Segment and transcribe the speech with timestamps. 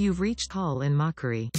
[0.00, 1.50] You've reached Call in Mockery.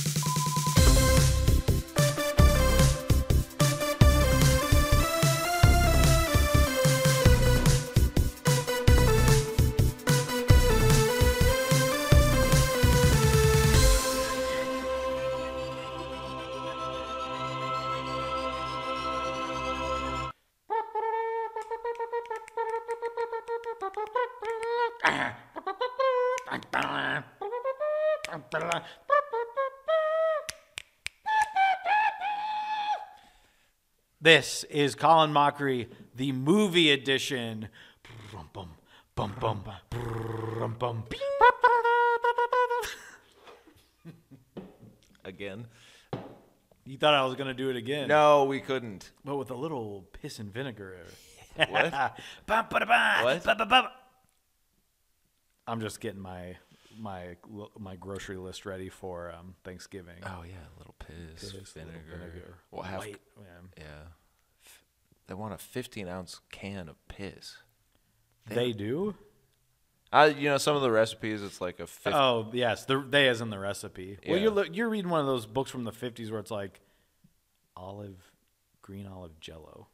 [34.33, 37.67] This is Call in Mockery, the movie edition.
[45.25, 45.67] Again.
[46.85, 48.07] You thought I was going to do it again.
[48.07, 49.11] No, we couldn't.
[49.25, 50.95] But with a little piss and vinegar.
[51.69, 51.91] What?
[52.45, 53.91] Bum, ba, da, ba, What?
[55.67, 56.55] I'm just getting my
[56.97, 57.35] my
[57.77, 60.23] my grocery list ready for um, Thanksgiving.
[60.23, 61.99] Oh yeah, a little piss, Piss, vinegar.
[62.09, 62.55] vinegar.
[62.71, 63.19] Well, have, White,
[63.77, 63.83] yeah.
[65.31, 67.55] They want a 15 ounce can of piss.
[68.49, 69.15] They do?
[70.11, 72.11] I, you know, some of the recipes, it's like a 50.
[72.13, 74.17] Oh yes, the they as in the recipe.
[74.27, 76.81] Well, you're you're reading one of those books from the '50s where it's like
[77.77, 78.17] olive,
[78.81, 79.87] green olive Jello.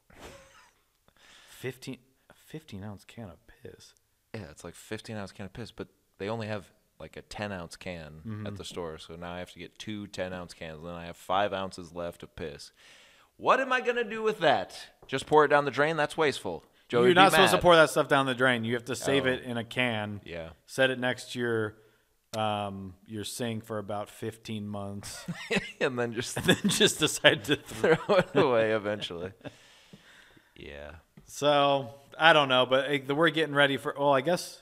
[1.49, 1.97] 15,
[2.31, 3.93] a 15 ounce can of piss.
[4.33, 6.65] Yeah, it's like 15 ounce can of piss, but they only have
[6.99, 8.47] like a 10 ounce can Mm-hmm.
[8.47, 8.97] at the store.
[8.97, 11.53] So now I have to get two 10 ounce cans, and then I have five
[11.53, 12.71] ounces left of piss.
[13.37, 14.75] What am I going to do with that?
[15.07, 15.95] Just pour it down the drain?
[15.95, 16.63] That's wasteful.
[16.89, 18.63] Joey you're not supposed to pour that stuff down the drain.
[18.63, 19.29] You have to save Oh.
[19.29, 20.21] it in a can.
[20.25, 20.49] Yeah.
[20.65, 21.75] Set it next to your
[22.37, 25.25] um, your sink for about 15 months,
[25.81, 27.95] and then just then just decide to throw.
[27.95, 29.31] throw it away eventually.
[30.59, 30.91] Yeah.
[31.25, 33.93] So I don't know, but uh, we're getting ready for.
[33.95, 34.59] Well, I guess.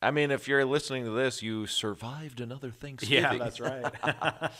[0.00, 3.24] I mean, if you're listening to this, you survived another Thanksgiving.
[3.24, 3.92] Yeah, that's right.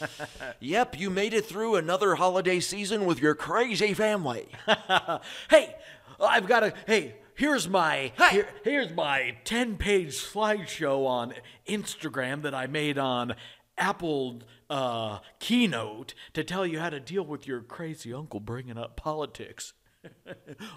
[0.61, 4.49] Yep, you made it through another holiday season with your crazy family.
[5.51, 5.75] hey,
[6.21, 7.15] I've got a hey.
[7.35, 11.35] Here's my here, here's my ten page slideshow on
[11.69, 13.37] Instagram that I made on
[13.77, 18.97] Apple uh, Keynote to tell you how to deal with your crazy uncle bringing up
[18.97, 19.75] politics.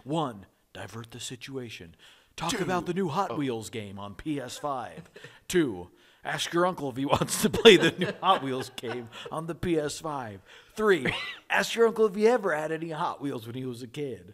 [0.04, 1.96] One, divert the situation.
[2.36, 3.36] Talk about the new Hot oh.
[3.36, 4.92] Wheels game on PS5.
[5.48, 5.90] Two,
[6.24, 9.56] ask your uncle if he wants to play the new Hot Wheels game on the
[9.56, 10.40] PS5.
[10.76, 11.14] Three,
[11.50, 14.34] ask your uncle if he ever had any Hot Wheels when he was a kid.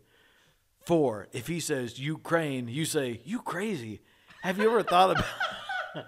[0.85, 4.01] Four, if he says Ukraine, you say, You crazy.
[4.41, 6.05] Have you ever thought about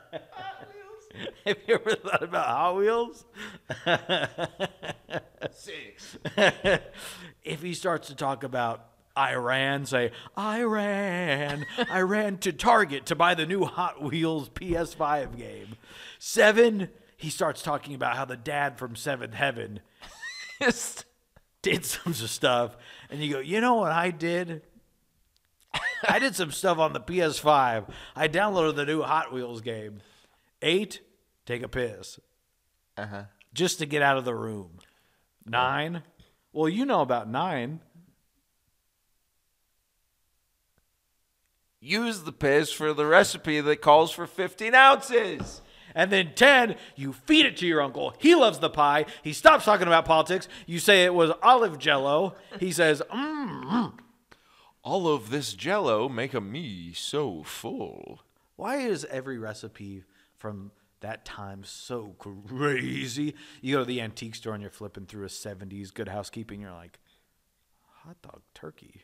[1.46, 3.26] Have you ever thought about Hot Wheels?
[5.52, 6.18] Six.
[7.44, 8.86] if he starts to talk about
[9.20, 15.38] Iran, say, I ran, I ran to Target to buy the new Hot Wheels PS5
[15.38, 15.76] game.
[16.20, 19.82] Seven, he starts talking about how the dad from Seventh Heaven
[21.62, 22.78] did some stuff,
[23.10, 24.62] and you go, you know what I did?
[26.08, 27.90] I did some stuff on the PS5.
[28.16, 30.00] I downloaded the new Hot Wheels game.
[30.62, 31.02] Eight,
[31.46, 32.20] take a piss.
[32.98, 33.24] Uh huh.
[33.54, 34.80] Just to get out of the room.
[35.46, 36.04] Nine,
[36.54, 37.82] well, you know about nine.
[41.82, 45.62] Use the piss for the recipe that calls for 15 ounces.
[45.96, 48.14] And then 10, you feed it to your uncle.
[48.20, 49.06] He loves the pie.
[49.24, 50.48] He stops talking about politics.
[50.66, 52.36] You say it was olive jello.
[52.60, 53.94] He says, mm, mm.
[54.84, 58.22] All of this jello make a me so full.
[58.56, 60.04] Why is every recipe
[60.38, 63.36] from that time so crazy?
[63.62, 66.62] You go to the antique store and you're flipping through a 70s good housekeeping.
[66.62, 67.00] You're like,
[68.04, 69.04] hot dog turkey.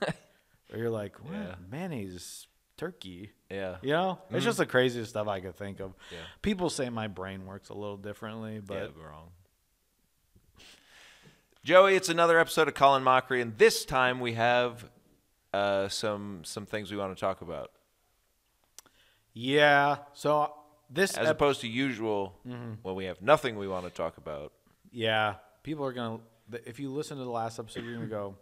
[0.72, 1.32] or you're like, what?
[1.34, 1.54] Yeah.
[1.70, 2.46] Mayonnaise
[2.76, 3.30] turkey.
[3.50, 3.76] Yeah.
[3.82, 5.94] You know, it's just the craziest stuff I could think of.
[6.12, 6.18] Yeah.
[6.42, 9.30] People say my brain works a little differently, but yeah, wrong.
[11.64, 14.88] Joey, it's another episode of Call in Mockery, and this time we have
[15.52, 17.72] uh, some some things we want to talk about,
[19.34, 19.96] yeah.
[20.14, 20.52] So
[20.88, 22.34] this, as ep- opposed to usual
[22.82, 24.52] when we have nothing we want to talk about.
[24.92, 26.20] yeah, people are gonna.
[26.64, 28.36] If you listen to the last episode, you're gonna go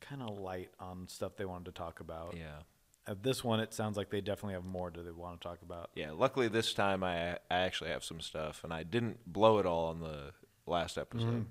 [0.00, 2.34] kind of light on stuff they wanted to talk about.
[2.36, 2.60] Yeah,
[3.06, 5.58] At this one, it sounds like they definitely have more that they want to talk
[5.62, 5.90] about.
[5.94, 6.10] yeah.
[6.12, 9.86] Luckily, this time I I actually have some stuff, and I didn't blow it all
[9.88, 10.32] on the
[10.66, 11.26] last episode.
[11.26, 11.42] Mm-hmm.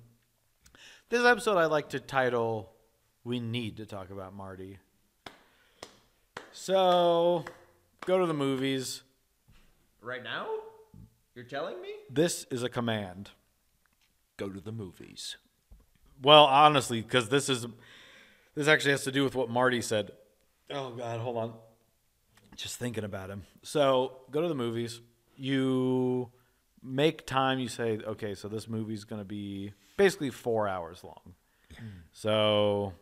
[1.10, 2.72] This episode I like to title
[3.24, 4.78] "We Need to Talk About Marty."
[6.52, 7.46] So,
[8.06, 9.04] go to the movies.
[10.02, 10.48] Right now,
[11.36, 13.32] you're telling me This is a command.
[14.38, 15.36] go to the movies.
[16.22, 17.66] Well, honestly, because this is
[18.56, 20.12] this actually has to do with what Marty said.
[20.70, 21.54] Oh God, hold on.
[22.56, 23.44] Just thinking about him.
[23.64, 25.02] So go to the movies.
[25.36, 26.30] You
[26.84, 27.60] make time.
[27.60, 31.36] You say, okay, so this movie's going to be basically four hours long.
[32.12, 32.94] so,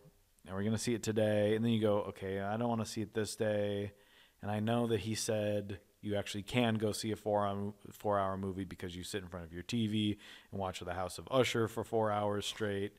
[0.45, 1.55] and we're going to see it today.
[1.55, 3.93] And then you go, okay, I don't want to see it this day.
[4.41, 8.19] And I know that he said you actually can go see a four hour, four
[8.19, 10.17] hour movie because you sit in front of your TV
[10.51, 12.93] and watch The House of Usher for four hours straight.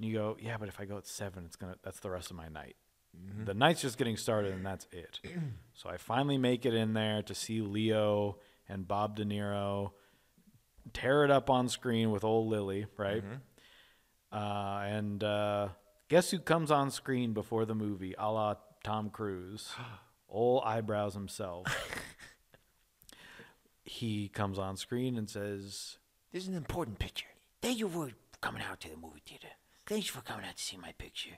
[0.00, 2.30] And you go, yeah, but if I go at seven, it's gonna that's the rest
[2.30, 2.74] of my night.
[3.44, 5.20] The night's just getting started, and that's it.
[5.74, 9.90] so I finally make it in there to see Leo and Bob De Niro
[10.94, 13.22] tear it up on screen with old Lily, right?
[14.32, 15.68] Uh, and uh,
[16.08, 19.70] guess who comes on screen before the movie, a la Tom Cruise?
[20.30, 21.66] old eyebrows himself.
[23.84, 25.98] he comes on screen and says,
[26.32, 27.26] This is an important picture.
[27.60, 29.48] Thank you for coming out to the movie theater.
[29.90, 31.32] Thanks for coming out to see my picture.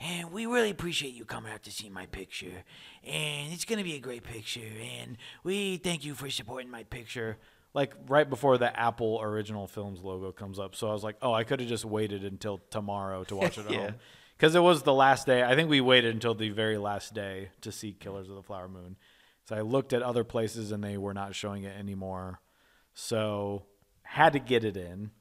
[0.00, 2.64] And we really appreciate you coming out to see my picture.
[3.04, 4.60] And it's going to be a great picture.
[5.00, 7.38] And we thank you for supporting my picture.
[7.74, 10.74] like right before the Apple Original Films logo comes up.
[10.74, 13.66] So I was like, oh, I could have just waited until tomorrow to watch it
[13.66, 13.78] at Yeah.
[13.78, 13.94] home.
[14.36, 15.44] Because it was the last day.
[15.44, 18.66] I think we waited until the very last day to see Killers of the Flower
[18.68, 18.96] Moon.
[19.48, 22.40] So I looked at other places and they were not showing it anymore.
[22.94, 23.66] So
[24.02, 25.12] had to get it in.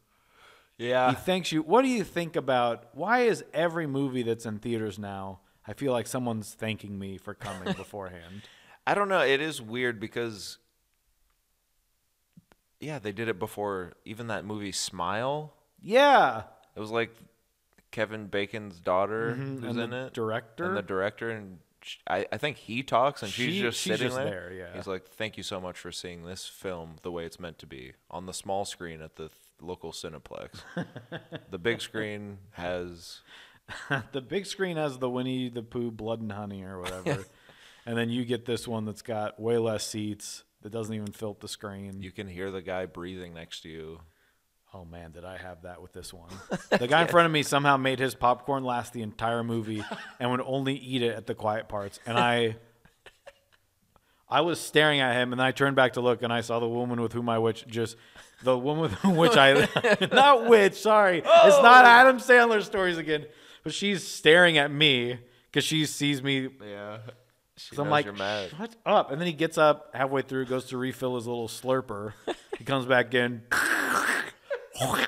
[0.81, 1.09] Yeah.
[1.11, 1.61] He thanks you.
[1.61, 5.39] What do you think about why is every movie that's in theaters now?
[5.67, 8.41] I feel like someone's thanking me for coming beforehand.
[8.87, 9.21] I don't know.
[9.21, 10.57] It is weird because,
[12.79, 13.93] yeah, they did it before.
[14.05, 15.53] Even that movie Smile.
[15.81, 16.43] Yeah.
[16.75, 17.11] It was like
[17.91, 19.67] Kevin Bacon's daughter who's Mm-hmm.
[19.69, 20.65] and in the it, director?
[20.65, 21.59] and the director, and
[22.07, 24.25] I, I think he talks, and she's just she's sitting just there.
[24.49, 24.75] there, yeah.
[24.75, 27.65] He's like, "Thank you so much for seeing this film the way it's meant to
[27.65, 30.61] be on the small screen at the th- local Cineplex.
[31.49, 33.21] the big screen has
[34.11, 37.25] the big screen has the Winnie the Pooh Blood and Honey or whatever,
[37.85, 41.31] and then you get this one that's got way less seats that doesn't even fill
[41.31, 42.01] up the screen.
[42.01, 43.99] you can hear the guy breathing next to you.
[44.73, 46.29] oh man, did I have that with this one?
[46.69, 49.83] The guy in front of me somehow made his popcorn last the entire movie
[50.19, 52.57] and would only eat it at the quiet parts, and I.
[54.31, 56.59] I was staring at him, and then I turned back to look, and I saw
[56.59, 57.97] the woman with whom I which just
[58.43, 59.67] the woman with whom which I
[60.11, 61.89] not which sorry, it's not oh.
[61.89, 63.25] Adam Sandler stories again,
[63.63, 65.19] but she's staring at me
[65.51, 66.99] because she sees me Yeah.
[67.57, 69.11] So I'm like, shut up.
[69.11, 72.13] And then he gets up halfway through, goes to refill his little slurper.
[72.57, 73.43] he comes back in.
[73.51, 75.07] and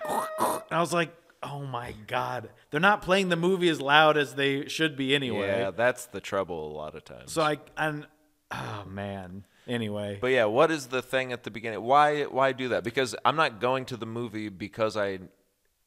[0.70, 2.50] I was like, oh my God.
[2.70, 5.48] They're not playing the movie as loud as they should be anyway.
[5.48, 7.32] Yeah, that's the trouble a lot of times.
[7.32, 8.06] So I, and,
[8.54, 9.46] oh man.
[9.68, 10.18] Anyway.
[10.20, 11.82] But yeah, what is the thing at the beginning?
[11.82, 12.84] Why why do that?
[12.84, 15.20] Because I'm not going to the movie because I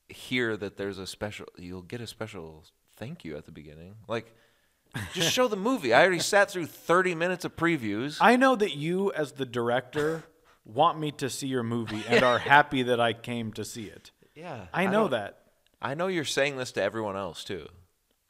[0.08, 2.64] hear that there's a special you'll get a special
[2.96, 3.96] thank you at the beginning.
[4.08, 4.34] Like
[5.12, 5.92] just show the movie.
[5.92, 8.16] I already sat through 30 minutes of previews.
[8.20, 10.24] I know that you, as the director,
[10.64, 14.10] want me to see your movie and are happy that I came to see it.
[14.34, 14.66] yeah.
[14.72, 15.38] I know don't- that.
[15.82, 17.66] I know you're saying this to everyone else too.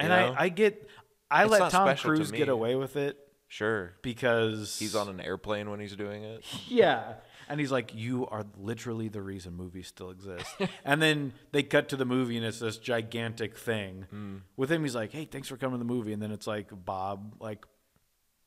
[0.00, 0.34] And know?
[0.36, 0.90] I, I get,
[1.30, 3.16] I It's let Tom special to Cruise get away with it
[3.48, 3.94] Sure.
[4.02, 6.44] because He's on an airplane when he's doing it.
[6.68, 7.14] Yeah.
[7.48, 10.46] And he's like, You are literally the reason movies still exist.
[10.84, 14.06] and then they cut to the movie and it's this gigantic thing.
[14.10, 14.36] Hmm.
[14.56, 16.12] With him, he's like, Hey, thanks for coming to the movie.
[16.12, 17.64] And then it's like, Bob, like,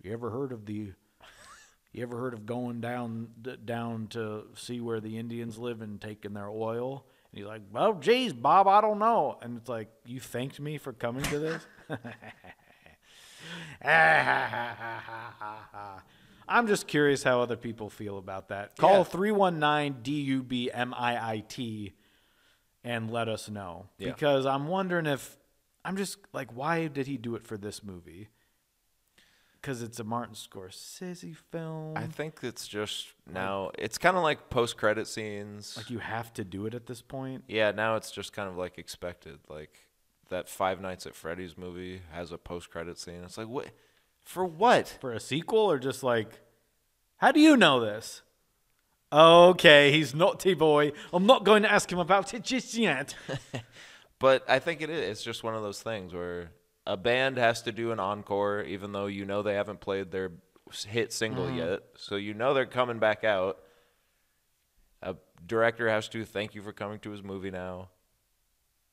[0.02, 0.94] you ever heard of the.
[1.92, 6.00] You ever heard of going down d- down to see where the Indians live and
[6.00, 7.04] taking their oil?
[7.32, 10.78] And he's like, "Well, geez, Bob, I don't know." And it's like, "You thanked me
[10.78, 11.66] for coming to this."
[16.48, 18.76] I'm just curious how other people feel about that.
[18.78, 19.04] Call Yeah.
[19.04, 21.94] 319 DUBMIIT
[22.84, 23.86] and let us know.
[23.98, 24.08] Yeah.
[24.10, 25.38] Because I'm wondering if,
[25.86, 28.30] I'm just like, why did he do it for this movie?
[29.62, 31.96] Because it's a Martin Scorsese film.
[31.98, 35.76] I think it's just now it's kind of like post-credit scenes.
[35.76, 37.44] like, you have to do it at this point.
[37.50, 39.38] Yeah, now it's just kind of like expected.
[39.50, 39.78] Like
[40.30, 43.22] that Five Nights at Freddy's movie has a post-credit scene.
[43.24, 43.68] It's like what?
[44.24, 44.98] For what?
[45.02, 46.40] For a sequel, or just like,
[47.18, 48.22] how do you know this?
[49.12, 50.92] Okay, he's naughty boy.
[51.12, 53.16] I'm not going to ask him about it just yet.
[54.20, 55.10] But I think it is.
[55.10, 56.52] It's just one of those things where
[56.86, 60.34] a band has to do an encore, even though you know they haven't played their
[60.88, 61.58] hit single mm-hmm.
[61.58, 61.84] yet.
[61.96, 63.60] So you know they're coming back out.
[65.02, 67.88] A director has to thank you for coming to his movie now,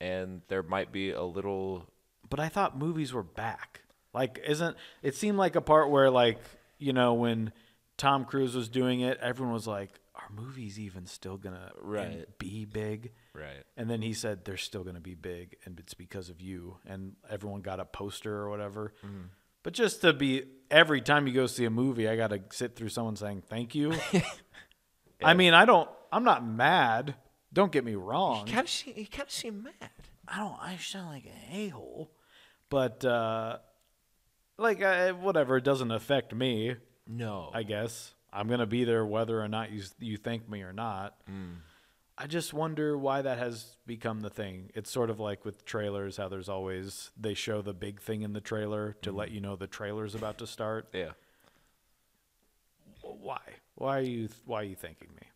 [0.01, 1.87] and there might be a little
[2.29, 3.83] but I thought movies were back.
[4.13, 6.39] Like, isn't it seemed like a part where, like,
[6.79, 7.53] you know, when
[7.99, 12.27] Tom Cruise was doing it, everyone was like, "Are movies even still gonna Right.
[12.39, 13.63] be big?" right.
[13.77, 17.15] And then he said, "They're still gonna be big, and it's because of you." And
[17.31, 18.93] everyone got a poster or whatever.
[19.05, 19.27] Mm-hmm.
[19.63, 22.75] But just to be every time you go see a movie, I got to sit
[22.77, 23.93] through someone saying thank you.
[25.23, 25.89] I mean, I don't.
[26.13, 27.15] I'm not mad.
[27.57, 28.47] Don't get me wrong.
[28.47, 29.91] You kind of seem, you kind of seem mad.
[30.29, 30.59] I don't.
[30.61, 32.11] I sound like an a hole,
[32.69, 33.57] but uh,
[34.59, 35.57] like uh, whatever.
[35.57, 36.77] It doesn't affect me.
[37.09, 37.51] No.
[37.55, 41.17] I guess I'm gonna be there whether or not you you thank me or not.
[42.19, 44.71] I just wonder why that has become the thing.
[44.75, 48.35] It's sort of like with trailers, how there's always they show the big thing in
[48.35, 50.89] the trailer to let you know the trailer's about to start.
[50.93, 51.13] yeah.
[53.01, 53.41] Why?
[53.77, 55.27] Why are you Why are you thanking me?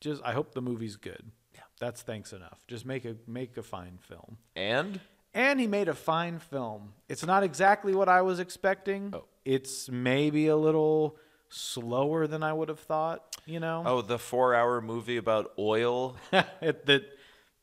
[0.00, 1.30] Just I hope the movie's good.
[1.54, 2.58] Yeah, that's thanks enough.
[2.66, 4.38] Just make a make a fine film.
[4.56, 5.00] And
[5.34, 6.94] And he made a fine film.
[7.08, 9.12] It's not exactly what I was expecting.
[9.14, 9.24] Oh.
[9.44, 11.16] It's maybe a little
[11.48, 13.82] slower than I would have thought, you know?
[13.84, 16.16] oh, the four-hour movie about oil.
[16.60, 17.02] it, that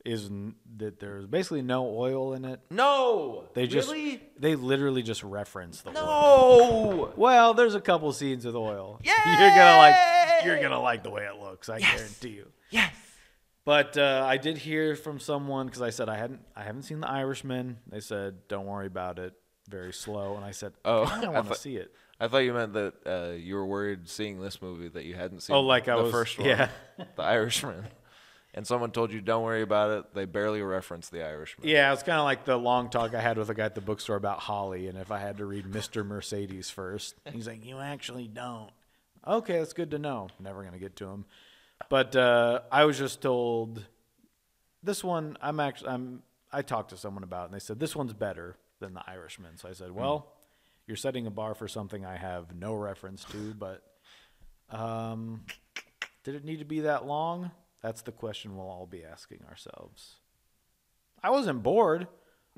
[0.04, 0.30] is
[0.76, 2.60] that there's basically no oil in it.
[2.70, 3.44] no.
[3.54, 4.22] They just really?
[4.38, 5.94] they literally just reference the oil.
[5.94, 7.12] No.
[7.16, 9.00] Well, there's a couple scenes with oil.
[9.02, 9.12] Yeah.
[9.26, 9.94] You're gonna like
[10.44, 12.46] you're gonna like the way it looks, I guarantee you.
[12.70, 12.92] Yes.
[13.64, 17.00] But uh, I did hear from someone because I said I hadn't I haven't seen
[17.00, 17.78] The Irishman.
[17.86, 19.34] They said don't worry about it,
[19.68, 20.36] very slow.
[20.36, 21.92] And I said Oh, I don't want to thought- see it.
[22.20, 25.40] I thought you meant that uh, you were worried seeing this movie that you hadn't
[25.40, 25.54] seen.
[25.54, 26.68] Oh, like I the was- first one, yeah.
[27.16, 27.86] The Irishman.
[28.54, 31.68] And someone told you, "Don't worry about it." They barely reference The Irishman.
[31.68, 33.80] Yeah, it's kind of like the long talk I had with a guy at the
[33.82, 36.04] bookstore about Holly, and if I had to read Mr.
[36.04, 38.70] Mercedes first, he's like, "You actually don't."
[39.28, 40.28] Okay, that's good to know.
[40.40, 41.26] Never gonna get to him,
[41.90, 43.84] but uh, I was just told
[44.82, 45.36] this one.
[45.42, 48.56] I'm actually I'm I talked to someone about, it, and they said this one's better
[48.80, 49.58] than the Irishman.
[49.58, 50.32] So I said, well,
[50.86, 53.82] you're setting a bar for something I have no reference to, but
[54.70, 55.44] um,
[56.24, 57.50] did it need to be that long?
[57.82, 60.16] That's the question we'll all be asking ourselves.
[61.22, 62.06] I wasn't bored.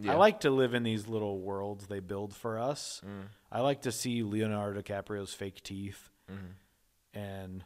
[0.06, 3.02] I like to live in these little worlds they build for us.
[3.50, 7.18] I like to see Leonardo DiCaprio's fake teeth Mm-hmm.
[7.18, 7.64] and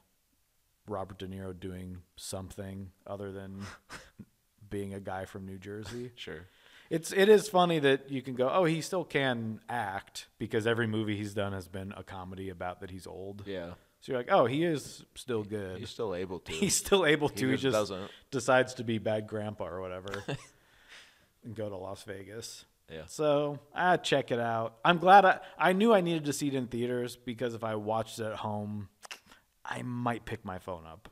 [0.87, 3.63] Robert De Niro doing something other than
[4.71, 6.13] being a guy from New Jersey.
[6.15, 6.47] Sure.
[6.91, 10.87] It's it is funny that you can go, oh, he still can act because every
[10.87, 13.43] movie he's done has been a comedy about that he's old.
[13.47, 13.73] Yeah.
[14.01, 15.79] So you're like, oh, he is still good.
[15.79, 16.53] He's still able to.
[16.61, 17.47] He's still able to.
[17.47, 18.11] He just just, doesn't.
[18.31, 20.23] decides to be bad grandpa or whatever
[21.45, 22.67] and go to Las Vegas.
[22.95, 23.03] Yeah.
[23.07, 24.77] So I check it out.
[24.85, 27.75] I'm glad I I knew I needed to see it in theaters because if I
[27.75, 28.89] watched it at home,
[29.65, 31.09] I might pick my phone up.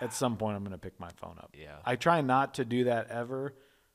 [0.00, 1.54] At some point, I'm going to pick my phone up.
[1.56, 1.76] Yeah.
[1.84, 3.54] I try not to do that ever,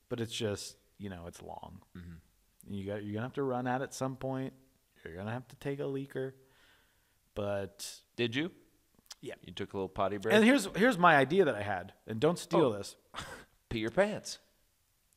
[0.09, 1.81] but it's just you know it's long.
[1.97, 2.73] Mm-hmm.
[2.73, 4.53] You got you're gonna have to run out at some point.
[5.05, 6.31] You're gonna have to take a leaker,
[7.35, 8.51] but Did you?
[9.21, 9.33] Yeah.
[9.43, 10.33] You took a little potty break.
[10.35, 12.73] and here's here's my idea that I had, and don't steal Oh.
[12.77, 12.95] this.
[13.69, 14.39] Pee your pants.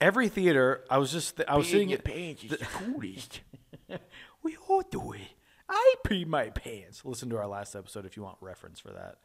[0.01, 3.41] Every theater, I was just th- I was sitting at pants is the coolest.
[4.43, 5.21] We all do it.
[5.69, 7.05] I pee my pants.
[7.05, 9.17] Listen to our last episode if you want reference for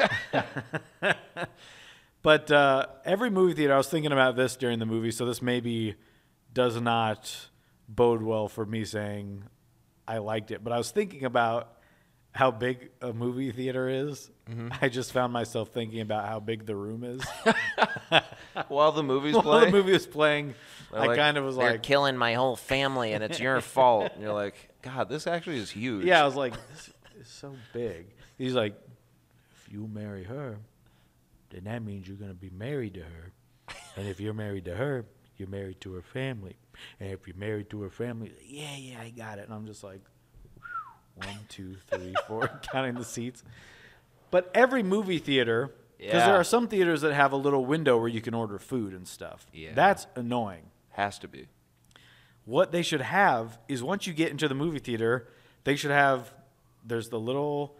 [0.00, 1.18] that.
[2.22, 5.42] but uh, every movie theater, I was thinking about this during the movie, so this
[5.42, 5.96] maybe
[6.52, 7.50] does not
[7.88, 9.44] bode well for me saying
[10.06, 10.64] I liked it.
[10.64, 11.77] But I was thinking about
[12.32, 14.30] how big a movie theater is.
[14.48, 14.68] Mm-hmm.
[14.80, 17.22] I just found myself thinking about how big the room is.
[18.68, 20.54] While the movie's While playing, the movie was playing,
[20.92, 23.60] They're I like, kind of was They're like, killing my whole family, and it's your
[23.60, 24.12] fault.
[24.14, 26.04] And you're like, God, this actually is huge.
[26.04, 28.06] Yeah, I was like, this is so big.
[28.36, 28.74] He's like,
[29.56, 30.58] if you marry her,
[31.50, 33.32] then that means you're going to be married to her.
[33.96, 35.04] And if you're married to her,
[35.36, 36.56] you're married to her family.
[37.00, 39.44] And if you're married to her family, yeah, yeah, I got it.
[39.44, 40.00] And I'm just like,
[41.18, 43.42] one, two, three, four, counting the seats.
[44.30, 46.26] But every movie theater, because Yeah.
[46.26, 49.06] there are some theaters that have a little window where you can order food and
[49.08, 49.46] stuff.
[49.52, 49.72] Yeah.
[49.74, 50.70] That's annoying.
[50.90, 51.46] has to be.
[52.44, 55.28] What they should have is once you get into the movie theater,
[55.64, 56.32] they should have
[56.84, 57.76] there's the little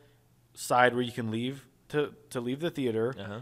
[0.54, 3.14] side where you can leave to to leave the theater.
[3.18, 3.40] Uh-huh.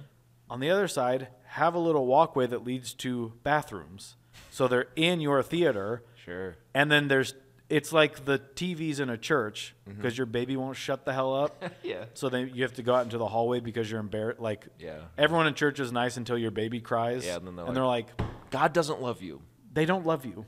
[0.49, 4.15] On the other side, have a little walkway that leads to bathrooms.
[4.51, 6.57] So they're in your theater Sure.
[6.75, 7.35] and then there's
[7.69, 9.97] it's like the TVs in a church mm-hmm.
[9.97, 11.63] because your baby won't shut the hell up.
[11.83, 12.05] Yeah.
[12.15, 14.41] So then you have to go out into the hallway because you're embarrassed.
[14.41, 14.99] Like Yeah.
[15.19, 17.25] everyone in church is nice until your baby cries.
[17.27, 18.07] Yeah, and then they're and they're like,
[18.51, 19.41] God doesn't love you.
[19.73, 20.47] they don't love you.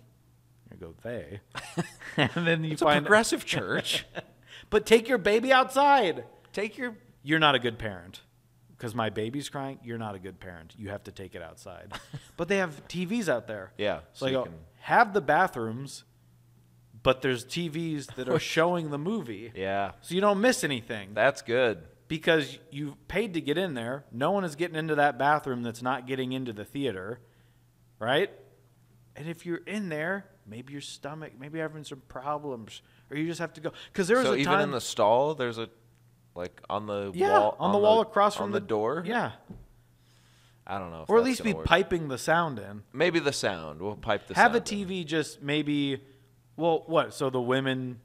[0.71, 1.41] You go they,
[2.17, 3.05] and then you It's a find.
[3.05, 4.05] progressive church.
[4.71, 6.25] but take your baby outside.
[6.53, 6.97] Take your.
[7.23, 8.21] You're not a good parent
[8.77, 9.79] because my baby's crying.
[9.83, 10.75] You're not a good parent.
[10.77, 11.93] You have to take it outside.
[12.37, 13.73] but they have TVs out there.
[13.79, 16.05] Yeah, So, so I you go can- have the bathrooms,
[17.03, 19.93] but there's TVs that are showing the movie, Yeah.
[20.01, 21.11] so you don't miss anything.
[21.15, 21.83] That's good.
[22.09, 24.05] because you've paid to get in there.
[24.11, 27.21] No one is getting into that bathroom that's not getting into the theater,
[27.99, 28.31] right?
[29.15, 33.27] And if you're in there, maybe your stomach, maybe you're having some problems, or you
[33.27, 33.73] just have to go.
[33.93, 35.69] Because there was So a even time, in the stall, there's a
[36.35, 39.03] like on the Yeah, wall on the wall across from the- the door.
[39.05, 39.33] Yeah,
[40.67, 41.03] I don't know.
[41.03, 41.65] If or at least be work.
[41.67, 42.83] piping the sound in.
[42.93, 43.81] Maybe the sound.
[43.81, 44.43] We'll pipe the sound.
[44.43, 44.89] Have a sound in.
[44.89, 46.01] TV just maybe.
[46.59, 47.15] Well, what?
[47.15, 48.01] So the women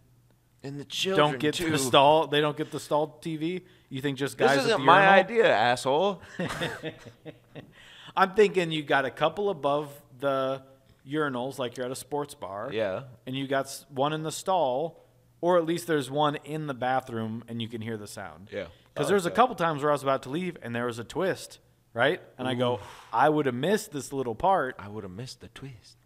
[0.62, 1.72] and the children don't get too.
[1.72, 2.28] the stall.
[2.28, 3.64] They don't get the stall TV.
[3.90, 4.58] You think just guys?
[4.58, 5.20] This isn't my urinal?
[5.20, 6.22] idea, asshole.
[8.16, 10.62] I'm thinking you got a couple above the
[11.10, 12.70] urinals, like you're at a sports bar.
[12.72, 13.04] yeah.
[13.26, 15.04] And you got one in the stall,
[15.42, 18.50] or at least there's one in the bathroom, and you can hear the sound.
[18.52, 18.66] Yeah.
[18.94, 20.86] Because I there was a couple times where I was about to leave, and there
[20.86, 21.58] was a twist,
[21.92, 22.22] right?
[22.38, 22.80] And I go,
[23.12, 24.76] I would have missed this little part.
[24.78, 25.98] I would have missed the twist.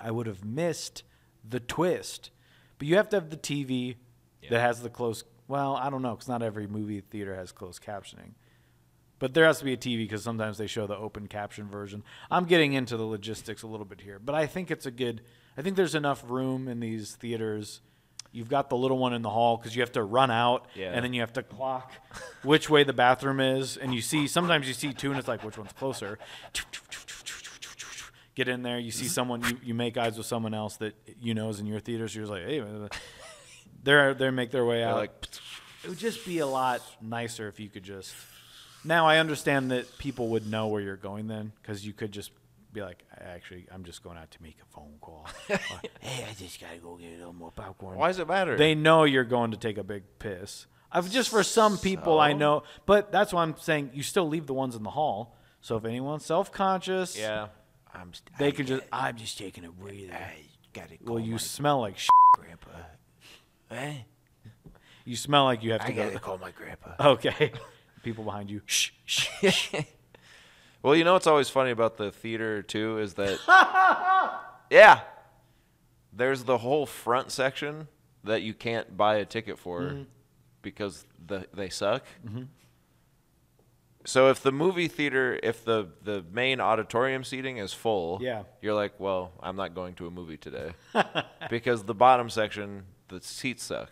[0.00, 1.02] I would have missed
[1.48, 2.30] the twist.
[2.78, 3.96] But you have to have the TV
[4.50, 5.24] that has the close.
[5.48, 8.32] Well, I don't know, because not every movie theater has closed captioning.
[9.18, 12.02] But there has to be a TV because sometimes they show the open caption version.
[12.30, 15.20] I'm getting into the logistics a little bit here, but I think it's a good.
[15.56, 17.82] I think there's enough room in these theaters.
[18.32, 20.92] You've got the little one in the hall because you have to run out, Yeah.
[20.92, 21.92] and then you have to clock
[22.42, 25.44] which way the bathroom is, and you see sometimes you see two, and it's like
[25.44, 26.18] which one's closer.
[28.34, 29.12] Get in there, you see mm-hmm.
[29.12, 32.08] someone, you, you make eyes with someone else that you know is in your theater,
[32.08, 32.62] so you're just like, hey,
[33.82, 34.96] they're they make their way out.
[34.96, 35.10] like,
[35.84, 38.14] It would just be a lot nicer if you could just.
[38.84, 42.30] Now I understand that people would know where you're going then, because you could just
[42.72, 45.58] be like, "Actually, I'm just going out to make a phone call." Or,
[46.00, 47.98] Hey, I just gotta go get a little more popcorn.
[47.98, 48.56] why does it matter?
[48.56, 50.66] they know you're going to take a big piss.
[50.90, 54.46] I've just for some people I know, but that's why I'm saying you still leave
[54.46, 55.36] the ones in the hall.
[55.62, 57.48] So if anyone's self-conscious, yeah.
[57.94, 58.82] I'm st- they I, can just.
[58.92, 60.12] I'm just taking a breather.
[60.14, 60.36] I
[60.72, 61.98] gotta Well, you smell like.
[61.98, 62.68] Sh- grandpa.
[63.70, 63.94] Eh?
[65.04, 66.04] you smell like you have I to go.
[66.06, 66.90] gotta call my grandpa.
[67.12, 67.52] okay.
[68.02, 68.62] People behind you.
[68.66, 68.90] Shh.
[69.06, 69.74] Shh.
[70.82, 73.38] Well, you know what's always funny about the theater too is that
[74.70, 75.02] yeah,
[76.12, 77.86] there's the whole front section
[78.24, 80.02] that you can't buy a ticket for Mm-hmm.
[80.60, 82.04] because the they suck.
[84.04, 88.42] So if the movie theater, if the the main auditorium seating is full, Yeah.
[88.60, 90.72] you're like, well, I'm not going to a movie today
[91.50, 93.90] because the bottom section, the seats suck.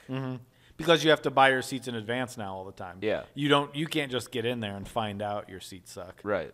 [0.77, 2.99] because you have to buy your seats in advance now all the time.
[3.03, 3.23] Yeah.
[3.35, 3.75] You don't.
[3.75, 6.21] You can't just get in there and find out your seats suck.
[6.25, 6.53] Right.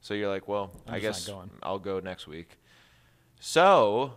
[0.00, 1.50] So you're like, well, I'm I just guess not going.
[1.62, 2.58] I'll go next week.
[3.40, 4.14] So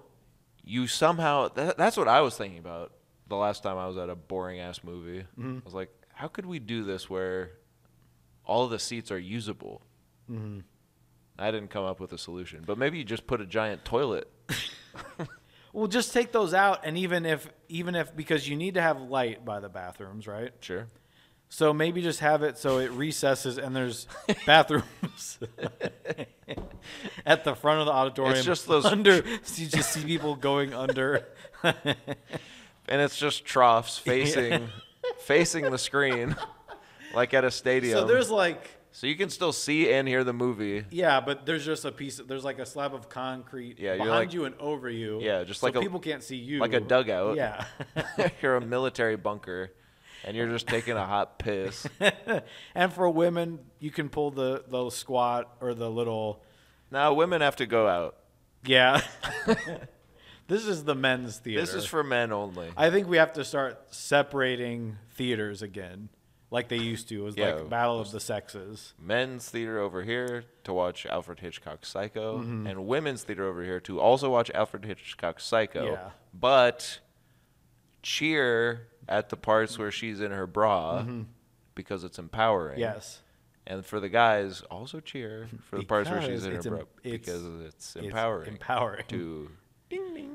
[0.63, 2.91] you somehow that, that's what I was thinking about
[3.27, 5.21] the last time I was at a boring ass movie.
[5.37, 5.57] Mm-hmm.
[5.57, 7.51] I was like, how could we do this where
[8.49, 9.81] all of the seats are usable?
[10.29, 10.59] Mm-hmm.
[11.37, 14.27] I didn't come up with a solution, but maybe you just put a giant toilet.
[15.71, 18.99] Well, just take those out, and even if even if because you need to have
[19.01, 20.51] light by the bathrooms, right?
[20.61, 20.87] Sure.
[21.49, 24.07] So maybe just have it so it recesses and there's
[24.45, 25.39] bathrooms
[27.25, 28.35] at the front of the auditorium.
[28.37, 29.23] It's just those- under.
[29.43, 31.27] So you just see people going under.
[31.63, 34.69] And it's just troughs facing
[35.19, 36.35] facing the screen
[37.13, 37.97] like at a stadium.
[37.97, 40.85] so there's like So you can still see and hear the movie.
[40.91, 42.17] yeah, but there's just a piece.
[42.17, 45.19] There's like a slab of concrete Yeah, behind like- you and over you.
[45.21, 46.59] Yeah, just so like a- people can't see you.
[46.59, 47.35] like a dugout.
[47.35, 47.65] Yeah.
[48.41, 49.71] you're a military bunker
[50.25, 51.87] and you're just taking a hot piss.
[52.75, 56.43] and for women, you can pull the the squat or the little.
[56.91, 58.15] Now women have to go out.
[58.65, 59.01] Yeah.
[60.47, 61.61] this is the men's theater.
[61.61, 62.69] This is for men only.
[62.75, 66.09] I think we have to start separating theaters again,
[66.51, 67.21] like they used to.
[67.21, 67.53] It was Yeah.
[67.55, 68.93] like Battle of the Sexes.
[68.99, 72.67] Men's theater over here to watch Alfred Hitchcock's Psycho, Mm-hmm.
[72.67, 75.85] and women's theater over here to also watch Alfred Hitchcock's Psycho.
[75.85, 76.09] Yeah.
[76.33, 76.99] But
[78.01, 81.03] cheer at the parts where she's in her bra
[81.75, 82.73] because it's empowering.
[82.73, 82.81] Mm-hmm.
[82.81, 83.21] Yes.
[83.67, 86.73] And for the guys, also cheer for the parts where she's in her it's em-
[86.75, 88.53] bra because it's It's empowering.
[88.53, 89.05] empowering.
[89.09, 89.51] to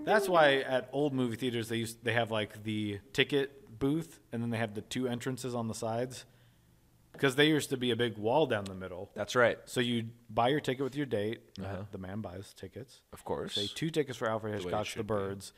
[0.04, 4.42] That's why at old movie theaters they used they have like the ticket booth and
[4.42, 6.24] then they have the two entrances on the sides
[7.12, 9.10] because they used to be a big wall down the middle.
[9.14, 9.58] That's right.
[9.66, 11.42] So you buy your ticket with your date.
[11.60, 11.76] uh, Uh-huh.
[11.92, 13.00] the man buys tickets.
[13.12, 13.54] Of course.
[13.54, 15.06] Say two tickets for Alfred Hitchcock's The be.
[15.06, 15.52] Birds.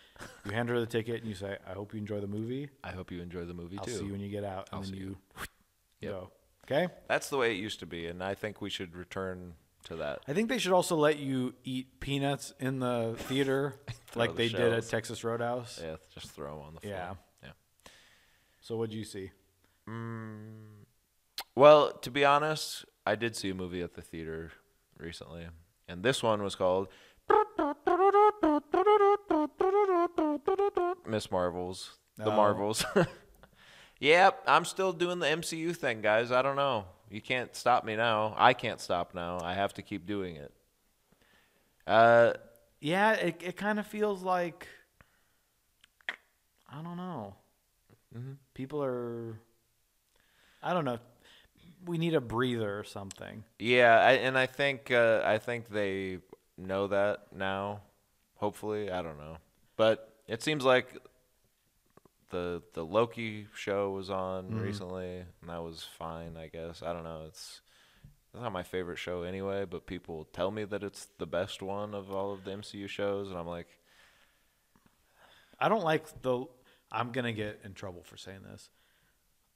[0.45, 2.69] You hand her the ticket and you say, "I hope you enjoy the movie.
[2.85, 3.81] I hope you enjoy the movie too.
[3.81, 3.99] I'll too.
[3.99, 5.17] see you when you get out." And I'll then see you,
[6.01, 6.13] Yep.
[6.13, 6.31] go.
[6.65, 6.89] Okay.
[7.09, 10.19] That's the way it used to be, and I think we should return to that.
[10.29, 13.77] I think they should also let you eat peanuts in the theater,
[14.17, 14.89] like the they did at.
[14.89, 15.81] Texas Roadhouse.
[15.83, 16.93] Yeah, just throw them on the floor.
[16.93, 17.15] Yeah.
[18.67, 19.31] So what'd you see?
[21.55, 24.51] Well, to be honest, I did see a movie at the theater
[24.99, 25.47] recently,
[25.87, 26.89] and this one was called
[31.07, 32.35] Miss Marvels, the Oh.
[32.37, 32.85] Marvels.
[34.01, 36.33] yep, I'm still doing the MCU thing, guys.
[36.33, 36.87] I don't know.
[37.09, 38.35] You can't stop me now.
[38.37, 39.39] I can't stop now.
[39.45, 40.53] I have to keep doing it.
[41.87, 42.33] Uh,
[42.81, 44.67] Yeah, it it kind of feels like
[46.69, 47.37] I don't know.
[48.17, 48.33] Mm-hmm.
[48.55, 49.39] People are
[50.63, 50.99] I don't know.
[51.85, 53.45] We need a breather or something.
[53.59, 56.19] Yeah, I, and I think uh, I think they
[56.57, 57.83] know that now.
[58.37, 59.39] Hopefully, I don't know,
[59.77, 60.99] but it seems like
[62.31, 66.37] the the Loki show was on recently, and that was fine.
[66.37, 67.25] I guess I don't know.
[67.29, 67.61] It's
[68.35, 71.95] it's not my favorite show anyway, but people tell me that it's the best one
[71.95, 73.69] of all of the MCU shows, and I'm like,
[75.59, 76.45] I don't like the.
[76.91, 78.71] I'm gonna get in trouble for saying this.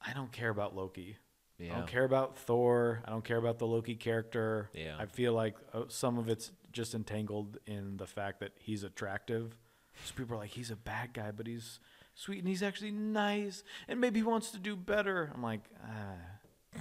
[0.06, 1.16] I don't care about Loki.
[1.62, 3.02] I don't care about Thor.
[3.04, 4.70] I don't care about the Loki character.
[4.72, 4.96] Yeah.
[4.98, 9.56] I feel like uh, some of it's just entangled in the fact that he's attractive.
[10.04, 11.80] So people are like, he's a bad guy, but he's
[12.14, 15.30] sweet and he's actually nice, and maybe he wants to do better.
[15.34, 16.80] I'm like, ah.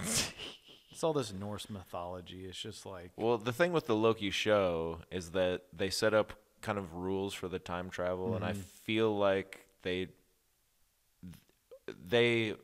[0.90, 2.46] it's all this Norse mythology.
[2.46, 6.32] It's just like, Well, the thing with the Loki show is that they set up
[6.62, 10.08] kind of rules for the time travel, and I feel like they
[12.06, 12.54] they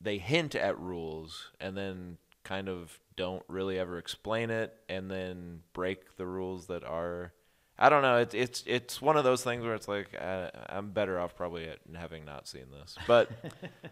[0.00, 5.60] they hint at rules and then kind of don't really ever explain it, and then
[5.72, 7.32] break the rules that are.
[7.78, 8.18] I don't know.
[8.18, 11.68] It's it's it's one of those things where it's like uh, I'm better off probably
[11.68, 13.30] at having not seen this, but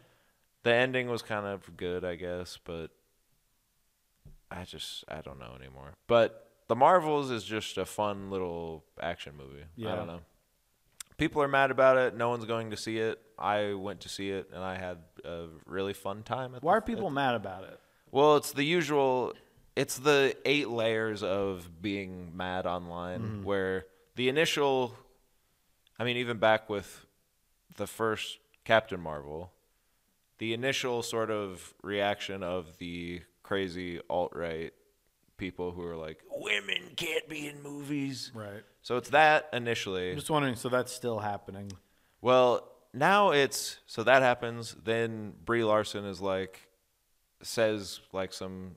[0.62, 2.90] the ending was kind of good, I guess, but
[4.50, 5.94] I just I don't know anymore.
[6.06, 9.64] But The Marvels is just a fun little action movie.
[9.92, 10.20] I don't know.
[11.22, 12.16] People are mad about it.
[12.16, 13.20] No one's going to see it.
[13.38, 16.56] I went to see it and I had a really fun time.
[16.56, 17.78] At why the, are people mad about it?
[18.11, 19.32] Well, it's the usual.
[19.76, 23.42] It's the eight layers of being mad online, mm-hmm.
[23.44, 24.96] where the initial.
[25.96, 27.06] I mean, even back with
[27.76, 29.52] the first Captain Marvel,
[30.38, 34.72] the initial sort of reaction of the crazy alt right
[35.37, 38.32] people who are like, women can't be in movies.
[38.35, 38.64] Right.
[38.83, 40.11] So it's that initially.
[40.11, 40.57] I'm just wondering.
[40.57, 41.73] So that's still happening.
[42.21, 44.77] Well, now it's so that happens.
[44.85, 46.68] Then Brie Larson is like,
[47.42, 48.77] says like some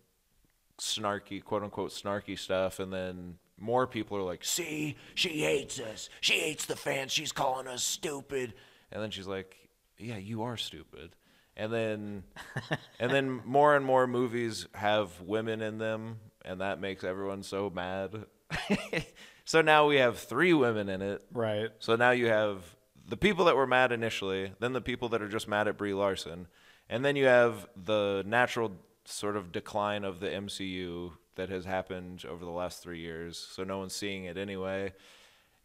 [0.77, 6.09] snarky, quote unquote, snarky stuff, and then more people are like, See, she hates us.
[6.21, 7.11] She hates the fans.
[7.11, 8.53] She's calling us stupid.
[8.91, 9.55] and then she's like,
[9.97, 11.15] yeah, you are stupid.
[11.57, 12.23] And then,
[12.99, 17.69] and then more and more movies have women in them, and that makes everyone so
[17.69, 18.25] mad.
[19.45, 21.23] so now we have three women in it.
[21.31, 21.69] Right.
[21.79, 22.75] So now you have
[23.07, 25.93] the people that were mad initially, then the people that are just mad at Brie
[25.93, 26.47] Larson,
[26.89, 28.73] and then you have the natural
[29.05, 33.37] sort of decline of the MCU that has happened over the last three years.
[33.37, 34.93] So no one's seeing it anyway.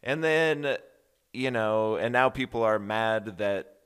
[0.03, 0.77] And then,
[1.33, 3.77] you know, and now people are mad that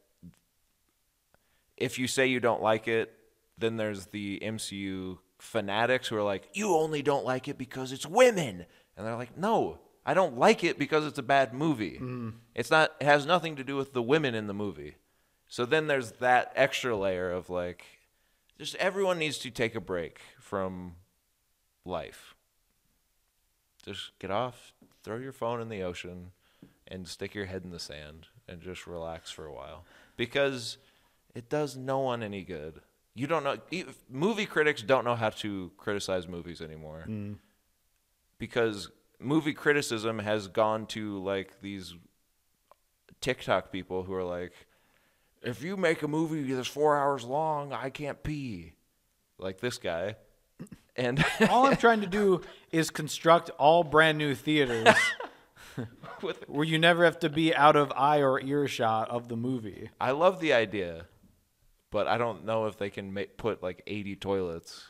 [1.77, 3.13] if you say you don't like it,
[3.58, 8.05] then there's the MCU fanatics who are like, you only don't like it because it's
[8.05, 8.65] women.
[8.97, 11.94] And they're like, no, I don't like it because it's a bad movie.
[11.94, 12.30] Mm-hmm.
[12.54, 14.96] It's not, it has nothing to do with the women in the movie.
[15.48, 17.86] So then there's that extra layer of like,
[18.60, 20.96] just everyone needs to take a break from
[21.84, 22.36] life.
[23.84, 26.32] Just get off, throw your phone in the ocean,
[26.88, 29.86] and stick your head in the sand and just relax for a while.
[30.18, 30.78] Because
[31.34, 32.80] it does no one any good.
[33.15, 33.58] You don't know.
[34.10, 37.06] Movie critics don't know how to criticize movies anymore.
[37.08, 37.38] Mm.
[38.38, 41.95] Because movie criticism has gone to like these
[43.21, 44.54] TikTok people who are like,
[45.41, 48.73] if you make a movie that's four hours long, I can't pee.
[49.38, 50.15] Like this guy.
[50.95, 54.88] And All I'm trying to do is construct all brand new theaters
[56.47, 59.89] where you never have to be out of eye or earshot of the movie.
[59.99, 61.08] I love the idea,
[61.91, 64.86] but I don't know if they can make, put like 80 toilets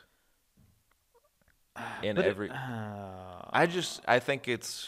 [2.04, 2.50] in every.
[2.52, 4.88] I just I think it's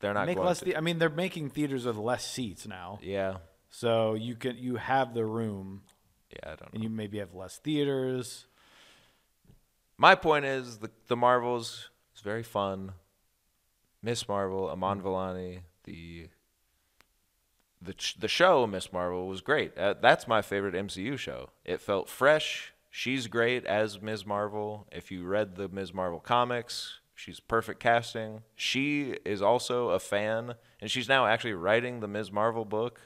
[0.00, 0.60] they're not Make going less.
[0.60, 3.36] The, I mean, they're making theaters with less seats now, yeah,
[3.70, 5.82] so you can you have the room,
[6.30, 6.68] yeah, I don't know.
[6.74, 8.46] and you maybe have less theaters.
[9.96, 12.92] My point is the the Marvels is very fun.
[14.02, 16.28] Miss Marvel, Iman Vellani, the
[17.80, 19.76] the ch- the show Miss Marvel was great.
[19.78, 21.50] Uh, that's my favorite MCU show.
[21.64, 22.73] It felt fresh.
[22.96, 24.24] She's great as Ms.
[24.24, 24.86] Marvel.
[24.92, 25.92] If you read the Ms.
[25.92, 28.44] Marvel comics, she's perfect casting.
[28.54, 32.30] She is also a fan, and she's now actually writing the Ms.
[32.30, 33.00] Marvel book,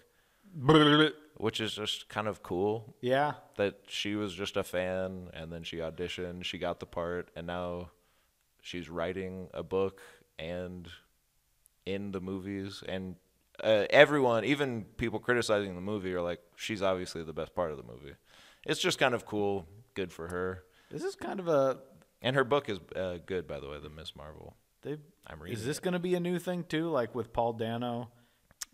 [1.39, 5.63] which is just kind of cool Yeah, that she was just a fan and then
[5.63, 7.89] she auditioned, she got the part, and now
[8.61, 10.03] she's writing a book
[10.39, 10.87] and
[11.87, 12.85] in the movies.
[12.87, 13.17] And
[13.65, 17.79] uh, everyone, even people criticizing the movie, are like, she's obviously the best part of
[17.79, 18.17] the movie.
[18.67, 19.67] It's just kind of cool,
[19.99, 20.63] good for her.
[20.91, 21.79] this is kind of a.
[22.23, 24.55] And her book is uh, good, by the way, the Miss Marvel.
[24.83, 26.89] They, I'm reading is this going to be a new thing too?
[26.89, 28.11] Like with Paul Dano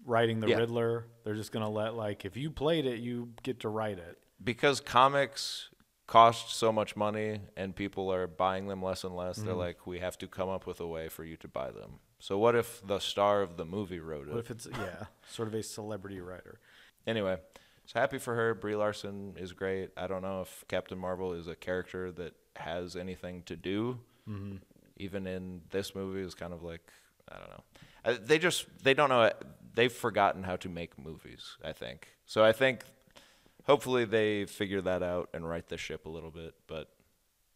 [0.05, 0.59] writing the Yeah.
[0.59, 3.99] Riddler, they're just going to let like if you played it, you get to write
[3.99, 4.19] it.
[4.43, 5.71] because comics
[6.07, 9.39] cost so much money and people are buying them less and less.
[9.39, 12.01] They're like, we have to come up with a way for you to buy them.
[12.19, 14.35] So what if the star of the movie wrote it?
[14.35, 16.61] What if it's yeah, sort of a celebrity writer?
[17.07, 17.39] Anyway,
[17.87, 18.55] so happy for her.
[18.55, 19.91] Brie Larson is great.
[19.97, 23.99] I don't know if Captain Marvel is a character that has anything to do.
[24.97, 26.81] Even in this movie, is kind of like
[27.31, 28.25] I don't know.
[28.27, 29.31] They just they don't know.
[29.75, 31.57] They've forgotten how to make movies.
[31.65, 32.45] I think so.
[32.45, 32.85] I think
[33.65, 36.55] hopefully they figure that out and right the ship a little bit.
[36.67, 36.89] But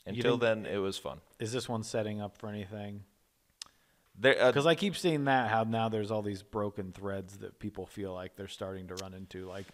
[0.05, 1.21] until then, it was fun.
[1.39, 3.05] Is this one setting up for anything?
[4.21, 7.61] There, uh, Because I keep seeing that how now there's all these broken threads that
[7.61, 9.47] people feel like they're starting to run into.
[9.47, 9.67] Like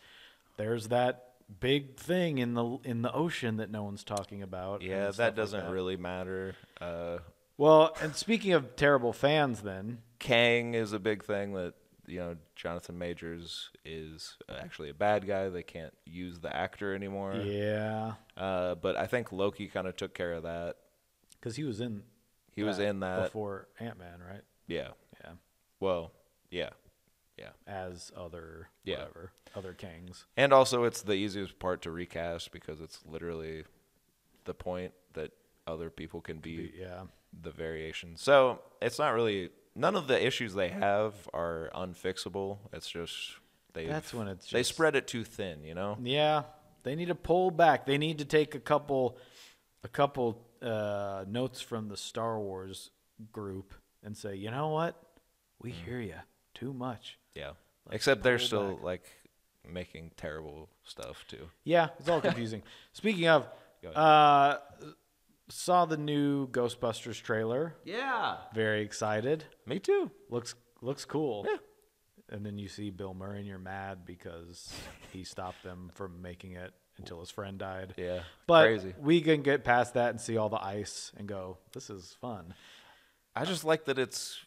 [0.56, 4.82] there's that big thing in the in the ocean that no one's talking about.
[4.82, 6.54] yeah, that doesn't really matter.
[6.80, 7.18] Uh,
[7.56, 11.74] Well, and speaking of terrible fans, then Kang is a big thing that
[12.06, 15.48] you know Jonathan Majors is actually a bad guy.
[15.50, 17.34] They can't use the actor anymore.
[17.36, 20.76] yeah, Uh, but I think Loki kind of took care of that.
[21.40, 22.02] because he was in
[22.52, 23.24] He was in that.
[23.24, 24.42] before Ant Man, right?
[24.66, 24.88] Yeah.
[25.22, 25.32] Yeah,
[25.80, 26.12] Well,
[26.50, 26.70] yeah.
[27.36, 27.50] Yeah.
[27.66, 28.98] as other Yeah.
[28.98, 30.26] whatever other kings.
[30.36, 33.64] And also it's the easiest part to recast because it's literally
[34.44, 35.32] the point that
[35.66, 38.16] other people can be Yeah, the variation.
[38.16, 42.58] So, it's not really none of the issues they have are unfixable.
[42.72, 43.32] It's just
[43.72, 45.96] they That's when it's they spread it too thin, you know?
[46.02, 46.42] yeah.
[46.84, 47.86] They need to pull back.
[47.86, 49.16] They need to take a couple,
[49.82, 52.90] a couple uh, notes from the Star Wars
[53.32, 54.94] group and say, you know what,
[55.62, 55.84] we Mm.
[55.84, 56.16] hear you
[56.52, 57.18] too much.
[57.34, 57.50] Yeah.
[57.90, 58.82] Except they're still back.
[58.82, 59.04] like
[59.70, 61.48] making terrible stuff too.
[61.64, 62.62] Yeah, it's all confusing.
[62.92, 63.46] Speaking of,
[63.94, 64.56] uh,
[65.48, 67.74] saw the new Ghostbusters trailer.
[67.84, 68.36] Yeah.
[68.54, 69.44] Very excited.
[69.66, 70.10] Me too.
[70.30, 71.46] Looks looks cool.
[71.48, 71.56] Yeah.
[72.30, 74.72] And then you see Bill Murray and you're mad because
[75.12, 77.94] he stopped them from making it until his friend died.
[77.98, 78.20] Yeah.
[78.46, 78.94] But Crazy.
[78.98, 82.54] we can get past that and see all the ice and go, this is fun.
[83.36, 84.38] I just like that it's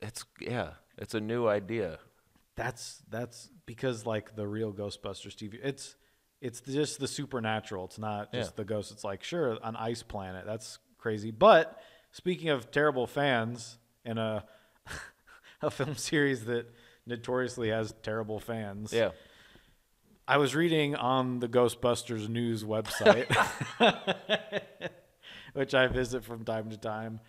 [0.00, 1.98] it's yeah, it's a new idea.
[2.56, 5.96] That's that's because like the real Ghostbusters TV, it's
[6.40, 7.84] it's just the supernatural.
[7.86, 8.56] It's not just Yeah.
[8.56, 8.92] the ghost.
[8.92, 10.44] It's like sure, an ice planet.
[10.46, 11.30] That's crazy.
[11.30, 14.44] But speaking of terrible fans and a
[15.62, 16.66] a film series that
[17.06, 18.92] notoriously has terrible fans.
[18.92, 19.10] Yeah.
[20.28, 23.26] I was reading on the Ghostbusters news website,
[25.52, 27.20] which I visit from time to time,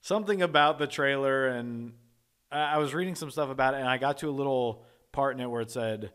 [0.00, 1.92] something about the trailer, and
[2.50, 5.34] I I was reading some stuff about it, and I got to a little part
[5.34, 6.12] in it where it said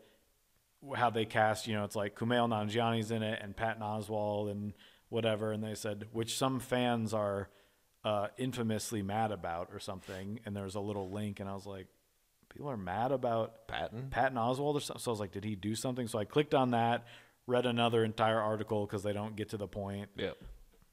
[0.96, 4.74] how they cast, you know, it's like Kumail Nanjiani's in it and Patton Oswalt and
[5.08, 7.48] whatever, and they said which some fans are
[8.04, 11.66] uh, infamously mad about or something, and there was a little link, and I was
[11.66, 11.86] like,
[12.50, 14.08] people are mad about Patton?
[14.10, 15.00] Patton Oswalt or something.
[15.00, 16.06] So I was like, did he do something?
[16.06, 17.06] So I clicked on that,
[17.46, 20.10] read another entire article because they don't get to the point.
[20.16, 20.32] Yeah.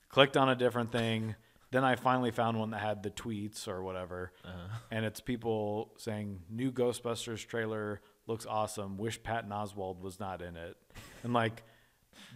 [0.09, 1.35] Clicked on a different thing.
[1.71, 4.33] Then I finally found one that had the tweets or whatever.
[4.43, 4.77] Uh-huh.
[4.91, 8.97] And it's people saying, new Ghostbusters trailer looks awesome.
[8.97, 10.75] Wish Patton Oswalt was not in it.
[11.23, 11.63] And like,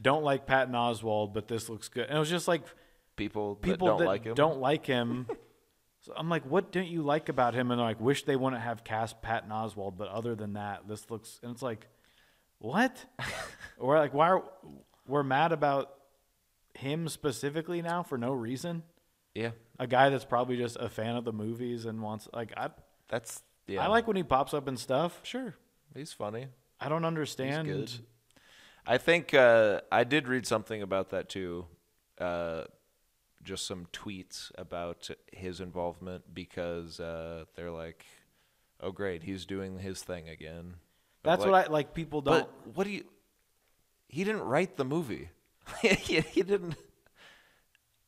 [0.01, 2.07] don't like Patton Oswalt, but this looks good.
[2.07, 2.63] And it was just like
[3.15, 4.35] People, people don't that like him.
[4.35, 5.27] don't like him.
[6.01, 7.71] So I'm like, what don't you like about him?
[7.71, 11.09] And they're like, wish they wouldn't have cast Patton Oswalt, but other than that, this
[11.09, 11.39] looks.
[11.41, 11.87] And it's like,
[12.59, 13.03] what?
[13.79, 14.43] or like, why are
[15.07, 15.95] we're mad about
[16.75, 18.83] him specifically now for no reason?
[19.35, 19.51] Yeah.
[19.77, 22.69] A guy that's probably just a fan of the movies and wants like I
[23.09, 23.83] That's yeah.
[23.83, 25.19] I like when he pops up and stuff.
[25.23, 25.55] Sure.
[25.93, 26.47] He's funny.
[26.79, 27.67] I don't understand.
[27.67, 27.91] He's good.
[28.87, 31.65] I think uh, I did read something about that too.
[32.19, 32.63] Uh,
[33.43, 38.05] just some tweets about his involvement because uh, they're like,
[38.79, 40.75] "Oh, great, he's doing his thing again."
[41.23, 41.93] That's like, what I like.
[41.93, 42.47] People don't.
[42.73, 43.05] What do you?
[44.07, 45.29] He didn't write the movie.
[45.81, 46.75] he, he didn't.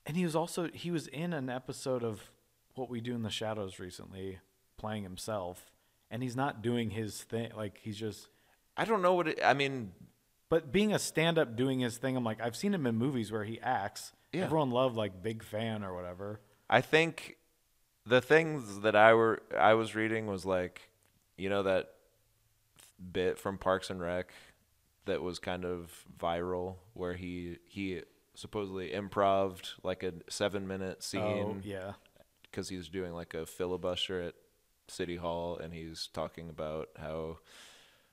[0.08, 2.32] And he was also he was in an episode of
[2.76, 4.40] What We Do in the Shadows recently,
[4.78, 5.70] playing himself,
[6.10, 7.52] and he's not doing his thing.
[7.56, 8.30] Like he's just.
[8.78, 9.40] I don't know what it.
[9.44, 9.92] I mean,
[10.50, 13.44] But being a stand-up, doing his thing, I'm like I've seen him in movies where
[13.44, 14.14] he acts.
[14.32, 14.46] Yeah.
[14.46, 16.40] Everyone loved like big fan or whatever.
[16.70, 17.38] I think
[18.06, 20.90] the things that I were I was reading was like,
[21.38, 21.90] you know that
[23.12, 24.32] bit from Parks and Rec
[25.06, 28.02] that was kind of viral where he he
[28.38, 31.94] supposedly improved like a 7 minute Oh scene yeah.
[32.52, 34.36] cuz he's doing like a filibuster at
[34.88, 37.40] City Hall and he's talking about how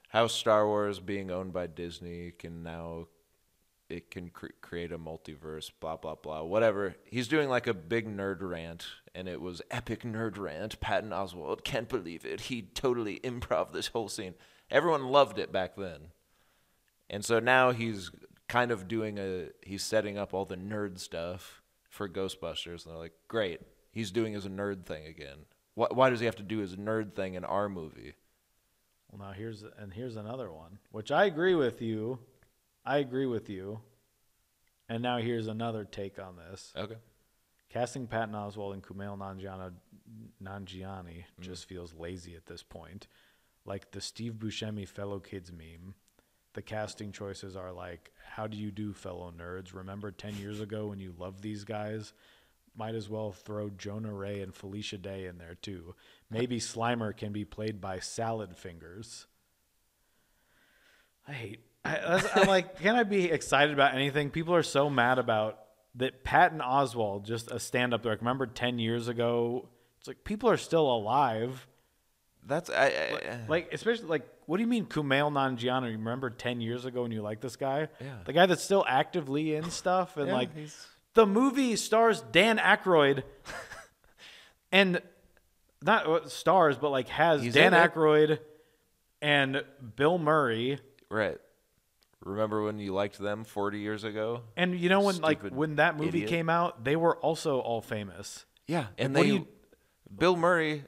[0.09, 3.09] how Star Wars being owned by Disney can now
[3.91, 6.97] it can cre- create a multiverse, blah blah blah, whatever.
[7.05, 10.81] He's doing like a big nerd rant, and it was epic nerd rant.
[10.81, 12.43] Patton Oswalt can't believe it.
[12.43, 14.35] He totally improv this whole scene.
[14.71, 16.13] Everyone loved it back then,
[17.11, 18.11] and so now he's
[18.55, 23.03] kind of doing a he's setting up all the nerd stuff for Ghostbusters, and they're
[23.03, 25.39] like, great, he's doing his nerd thing again.
[25.75, 28.15] Why, why does he have to do his nerd thing in our movie?
[29.11, 32.21] Well, now here's and here's another one, which I agree with you.
[32.87, 33.81] I agree with you.
[34.89, 36.73] And now here's another take on this.
[36.77, 36.97] Okay.
[37.71, 39.73] Casting Patton Oswalt and Kumail Nanjiani,
[40.41, 41.69] Nanjiani just mm.
[41.69, 43.09] feels lazy at this point.
[43.65, 45.95] Like the Steve Buscemi fellow kids meme,
[46.55, 49.75] the casting choices are like, "How do you do, fellow nerds?
[49.75, 52.13] Remember ten years ago when you loved these guys?
[52.77, 55.95] Might as well throw Jonah Ray and Felicia Day in there too.
[56.31, 59.27] Maybe Slimer can be played by Salad Fingers."
[61.27, 61.61] I hate.
[61.85, 64.31] I, I'm like, can I be excited about anything?
[64.31, 65.59] People are so mad about
[65.97, 66.25] that.
[66.25, 68.05] Patton Oswalt, just a stand-up.
[68.05, 69.69] Like, remember ten years ago?
[69.99, 71.67] It's like people are still alive.
[72.47, 75.93] That's I, I, Like, uh, especially like, what do you mean Kumail Nanjiani?
[75.93, 77.89] Remember ten years ago when you liked this guy?
[78.01, 78.17] Yeah.
[78.25, 82.59] The guy that's still actively in stuff and Yeah, like he's- the movie stars Dan
[82.59, 83.23] Aykroyd
[84.73, 85.01] and
[85.83, 87.73] not uh, stars, but like has He's Dan.
[87.73, 88.39] Aykroyd
[89.23, 89.63] and
[89.97, 90.79] Bill Murray.
[91.11, 91.39] right.
[92.25, 94.41] Remember when you liked them 40 years ago?
[94.57, 96.31] And you know when like when that movie idiot.
[96.31, 98.47] came out, they were also all famous.
[98.67, 99.49] Yeah, and what they you-
[100.17, 100.85] Bill Murray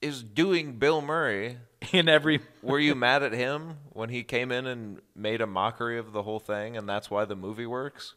[0.00, 1.58] is doing Bill Murray.
[1.96, 5.98] In every Were you mad at him when he came in and made a mockery
[5.98, 8.14] of the whole thing, and that's why the movie works?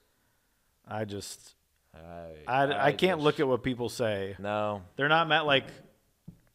[0.88, 1.56] I just
[1.96, 4.36] I I, I, can't just- look at what people say.
[4.40, 5.66] No, They're not mad like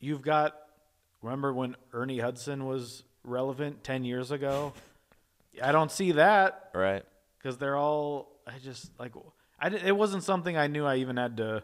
[0.01, 0.55] you've got
[1.23, 4.75] remember when Ernie Hudson was relevant 10 years ago?
[5.63, 7.05] I don't see that right?
[7.43, 9.13] cuz they're all I just like
[9.59, 11.63] I it wasn't something I knew I even had to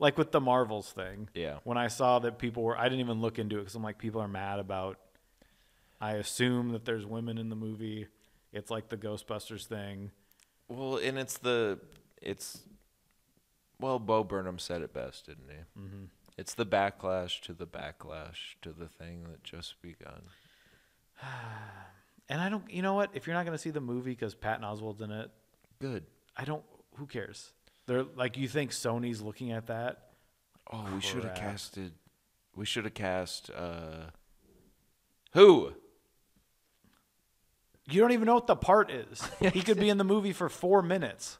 [0.00, 1.28] like with the Marvels thing.
[1.34, 1.58] Yeah.
[1.62, 3.98] When I saw that people were I didn't even look into it cuz I'm like
[3.98, 4.98] people are mad about
[6.00, 8.08] I assume that there's women in the movie.
[8.52, 10.10] It's like the Ghostbusters thing.
[10.68, 11.78] Well, and it's the
[12.20, 12.62] it's
[13.78, 15.80] well, Bo Burnham said it best, didn't he?
[15.80, 16.04] Mm-hmm.
[16.36, 20.22] It's the backlash to the backlash to the thing that just begun.
[22.32, 23.10] And I don't you know what?
[23.12, 25.32] If you're not going to see the movie cuz Patton Oswalt's in it,
[25.80, 26.04] Good.
[26.36, 26.62] I don't.
[26.96, 27.52] Who cares?
[27.90, 30.10] They're like you think Sony's looking at that.
[30.72, 31.50] Oh, we should have Crap.
[31.50, 31.90] casted.
[32.54, 33.50] We should have cast.
[33.50, 34.10] uh
[35.32, 35.72] Who?
[37.90, 39.20] You don't even know what the part is.
[39.40, 41.38] he could be in the movie for four minutes.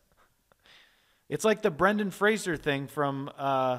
[1.29, 3.79] It's like the Brendan Fraser thing from uh,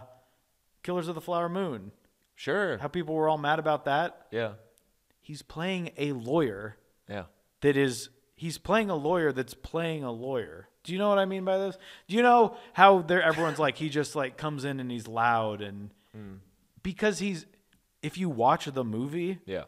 [0.81, 1.91] Killers of the Flower Moon.
[2.35, 2.77] Sure.
[2.77, 4.27] How people were all mad about that.
[4.31, 4.53] Yeah.
[5.19, 6.77] He's playing a lawyer
[7.09, 7.23] Yeah.
[7.59, 8.07] that is.
[8.41, 10.67] He's playing a lawyer that's playing a lawyer.
[10.83, 11.77] Do you know what I mean by this?
[12.07, 15.61] Do you know how there everyone's like he just like comes in and he's loud
[15.61, 16.37] and hmm.
[16.81, 17.45] because he's
[18.01, 19.65] if you watch the movie, Yeah.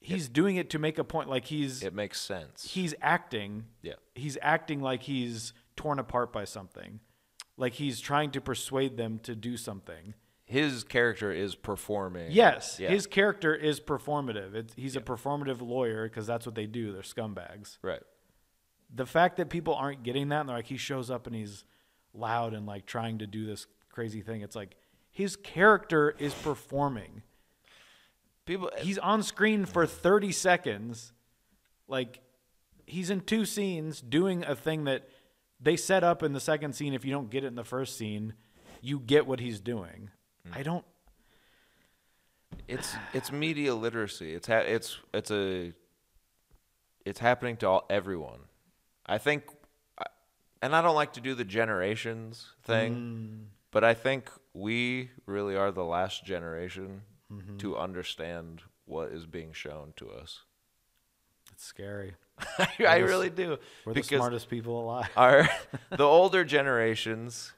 [0.00, 2.72] he's doing it to make a point like he's It makes sense.
[2.72, 3.92] he's acting Yeah.
[4.16, 6.98] he's acting like he's torn apart by something
[7.56, 10.14] like he's trying to persuade them to do something
[10.48, 12.30] His character is performing.
[12.32, 12.88] yes Yeah.
[12.88, 17.02] his character is performative it's, he's a performative lawyer because that's what they do they're
[17.02, 18.02] scumbags Right.
[18.94, 21.64] the fact that people aren't getting that and they're like he shows up and he's
[22.14, 24.74] loud and like trying to do this crazy thing it's like
[25.10, 27.22] his character is performing
[28.46, 28.70] People.
[28.78, 31.12] Eh, he's on screen for 30 seconds
[31.86, 32.20] like
[32.86, 35.08] he's in two scenes doing a thing that
[35.60, 37.98] they set up in the second scene if you don't get it in the first
[37.98, 38.32] scene
[38.80, 40.08] you get what he's doing
[40.46, 40.56] Mm.
[40.56, 40.84] i don't
[42.66, 44.34] It's it's media literacy.
[44.34, 45.72] It's ha- it's it's a
[47.04, 48.40] it's happening to all, everyone.
[49.06, 49.44] I think,
[50.60, 53.44] and I don't like to do the generations thing, mm.
[53.70, 57.56] but I think we really are the last generation mm-hmm.
[57.58, 60.44] to understand what is being shown to us.
[61.52, 62.14] it's scary
[62.78, 65.48] I really do we're the smartest people alive our
[65.90, 67.52] the older generations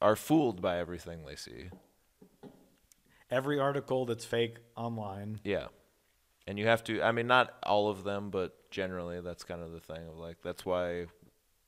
[0.00, 1.70] are fooled by everything they see.
[3.30, 5.66] every article that's fake online Yeah.
[6.46, 9.72] And you have to I mean not all of them, but generally that's kind of
[9.72, 11.06] the thing of like that's why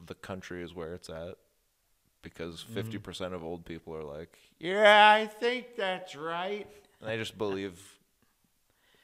[0.05, 1.37] the country is where it's at.
[2.23, 2.89] Because mm-hmm.
[2.89, 6.69] 50% of old people are like, "Yeah, I think that's right."
[7.01, 7.81] And they just believe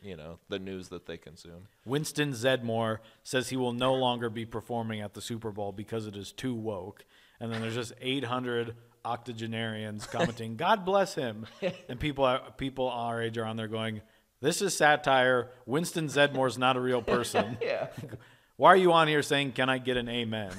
[0.03, 1.69] you know, the news that they consume.
[1.85, 6.17] Winston Zeddemore says he will no longer be performing at the Super Bowl because it
[6.17, 7.05] is too woke.
[7.41, 8.75] And then there's just 800
[9.05, 11.47] octogenarians commenting, "God bless him,"
[11.89, 14.01] and people are, people our age are on there going,
[14.41, 15.51] "This is satire.
[15.67, 17.59] Winston Zeddemore's not a real person.
[17.63, 17.89] Yeah.
[18.57, 20.51] Why are you on here saying, "Can I get an amen?"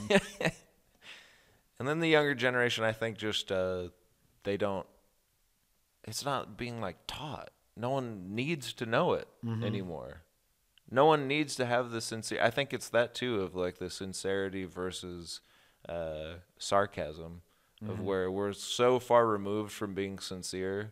[1.79, 3.89] And then the younger generation, I think, just uh,
[4.43, 4.85] they don't.
[6.05, 7.49] It's not being like taught.
[7.75, 9.27] No one needs to know it
[9.63, 10.23] anymore.
[10.91, 12.41] no one needs to have the sincere.
[12.41, 15.39] I think it's that too of like the sincerity versus
[15.87, 17.41] uh, sarcasm,
[17.87, 20.91] of where we're so far removed from being sincere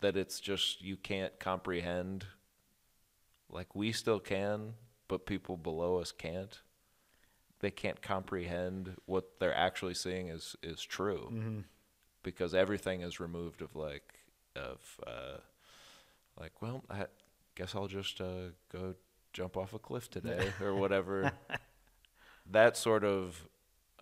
[0.00, 2.26] that it's just you can't comprehend.
[3.50, 4.74] Like we still can,
[5.08, 6.60] but people below us can't.
[7.60, 11.28] They can't comprehend what they're actually seeing is is true,
[12.22, 14.14] because everything is removed of like
[14.56, 15.38] of uh,
[16.40, 17.06] like well I
[17.54, 18.94] guess I'll just uh, go
[19.32, 21.32] jump off a cliff today or whatever.
[22.50, 23.48] that sort of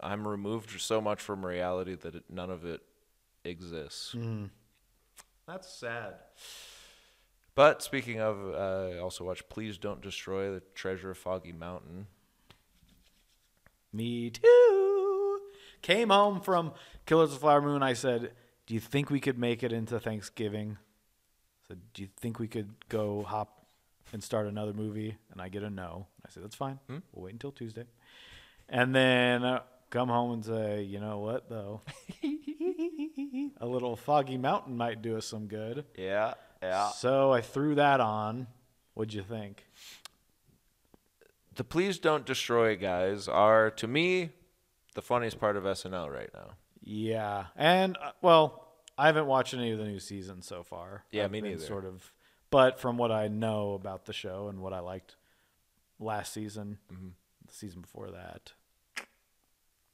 [0.03, 2.81] I'm removed so much from reality that it, none of it
[3.45, 4.15] exists.
[5.47, 6.15] That's sad.
[7.55, 12.07] But speaking of, uh, I also watched Please Don't Destroy the Treasure of Foggy Mountain.
[13.93, 15.41] Me too.
[15.83, 16.73] Came home from
[17.07, 17.83] Killers of the Flower Moon.
[17.83, 18.33] I said,
[18.67, 22.49] "Do you think we could make it into Thanksgiving?" I said, "Do you think we
[22.49, 23.67] could go hop
[24.13, 26.07] and start another movie?" And I get a no.
[26.25, 26.79] I said, "That's fine.
[26.89, 27.87] We'll wait until Tuesday."
[28.69, 31.83] And then uh, come home and say, "You know what, though?
[33.61, 36.89] a little Foggy Mountain might do us some good." Yeah, yeah.
[36.91, 38.47] So I threw that on.
[38.95, 39.67] What'd you think?
[41.55, 44.31] The Please Don't Destroy guys are, to me,
[44.95, 46.53] the funniest part of SNL right now.
[46.83, 51.05] Yeah, and uh, well, I haven't watched any of the new seasons so far.
[51.11, 51.65] Yeah, I've me neither.
[51.65, 52.13] Sort of,
[52.51, 55.17] but from what I know about the show and what I liked
[55.99, 57.09] last season, Mm-hmm.
[57.47, 58.53] the season before that,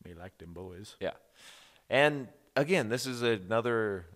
[0.06, 0.96] me liked them boys.
[1.00, 1.12] Yeah.
[1.88, 4.06] And again, this is another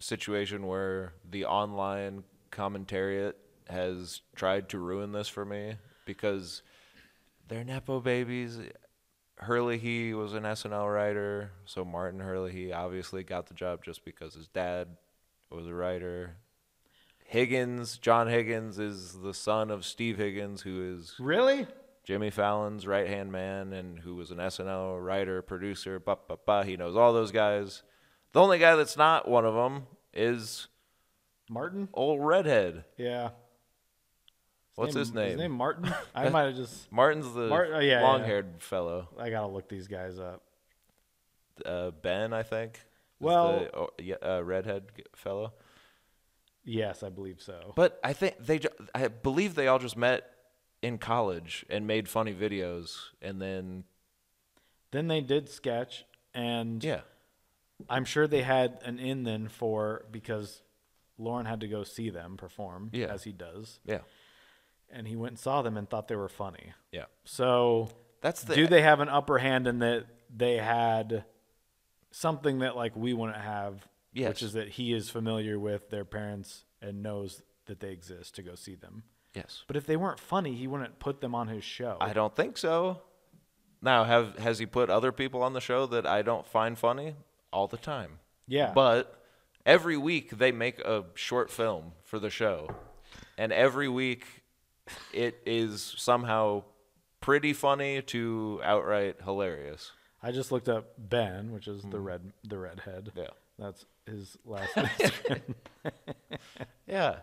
[0.00, 3.34] situation where the online commentariat
[3.68, 6.62] has tried to ruin this for me because
[7.48, 8.58] they're Nepo babies.
[9.36, 14.04] Herlihy he was an SNL writer, so Martin Herlihy he obviously got the job just
[14.04, 14.88] because his dad
[15.50, 16.36] was a writer.
[17.24, 21.66] Higgins, John Higgins is the son of Steve Higgins, who is Really?
[22.08, 26.64] Jimmy Fallon's right hand man and who was an SNL writer, producer, ba ba ba.
[26.64, 27.82] He knows all those guys.
[28.32, 30.68] The only guy that's not one of them is
[31.50, 31.90] Martin?
[31.92, 32.86] old redhead.
[32.96, 33.32] Yeah.
[34.74, 35.32] What's his name?
[35.32, 35.92] His name Martin.
[36.14, 36.90] I might have just.
[36.90, 38.02] Martin's the oh, yeah, yeah.
[38.02, 39.10] long-haired fellow.
[39.18, 40.42] I gotta look these guys up.
[41.62, 42.80] Uh, ben, I think.
[43.20, 44.84] Well- the, oh, yeah, uh, redhead
[45.14, 45.52] fellow.
[46.64, 47.74] Yes, I believe so.
[47.76, 48.60] But I think they,
[48.94, 50.24] I believe they all just met
[50.82, 53.84] in college and made funny videos, and then
[54.90, 56.04] Then they did sketch,
[56.34, 57.00] and yeah,
[57.88, 60.62] I'm sure they had an in then for because
[61.18, 63.06] Lorne had to go see them perform, Yeah.
[63.12, 64.00] as he does, yeah,
[64.88, 66.72] and he went and saw them and thought they were funny.
[66.92, 67.06] yeah.
[67.24, 71.24] So, That's the do they have an upper hand in that they had
[72.10, 74.28] something that like we wouldn't have, Yes.
[74.28, 78.42] which is that he is familiar with their parents and knows that they exist to
[78.42, 79.02] go see them.
[79.38, 79.64] Yes.
[79.66, 81.96] But if they weren't funny, he wouldn't put them on his show.
[82.00, 83.02] I don't think so.
[83.80, 87.14] Now, have has he put other people on the show that I don't find funny
[87.52, 88.18] all the time?
[88.46, 89.22] yeah, But
[89.64, 92.68] every week they make a short film for the show,
[93.36, 94.24] and every week
[95.12, 96.64] it is somehow
[97.20, 99.92] pretty funny to outright hilarious.
[100.22, 102.04] I just looked up Ben, which is the hmm.
[102.04, 103.12] red the redhead.
[103.14, 103.28] Yeah.
[103.58, 105.54] That's his last name.
[106.88, 107.16] Yeah.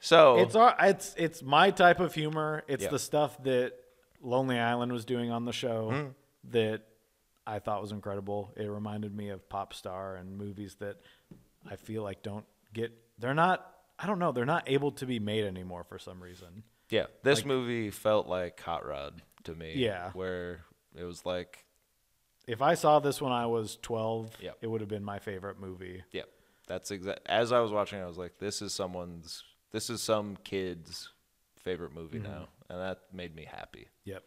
[0.00, 2.62] So It's our, it's it's my type of humor.
[2.68, 2.90] It's Yeah.
[2.90, 3.72] the stuff that
[4.22, 6.08] Lonely Island was doing on the show Mm-hmm.
[6.52, 6.82] that
[7.46, 8.52] I thought was incredible.
[8.56, 10.96] It reminded me of Popstar and movies that
[11.68, 15.18] I feel like don't get they're not I don't know, they're not able to be
[15.18, 16.62] made anymore for some reason.
[16.90, 19.72] yeah, this movie felt like Hot Rod to me.
[19.74, 20.10] Yeah.
[20.12, 20.60] Where
[20.96, 21.64] it was like,
[22.46, 24.58] If I saw this when I was 12, Yep.
[24.62, 26.04] it would have been my favorite movie.
[26.12, 26.22] yeah,
[26.68, 27.20] that's exact.
[27.26, 29.42] As I was watching, I was like, this is someone's,
[29.72, 31.10] this is some kid's
[31.58, 32.32] favorite movie Mm-hmm.
[32.32, 33.88] now, and that made me happy.
[34.04, 34.22] Yep.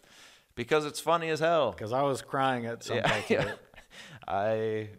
[0.56, 1.74] because it's funny as hell.
[1.74, 3.54] Cuz I was crying at some Yeah, yeah.
[4.28, 4.90] I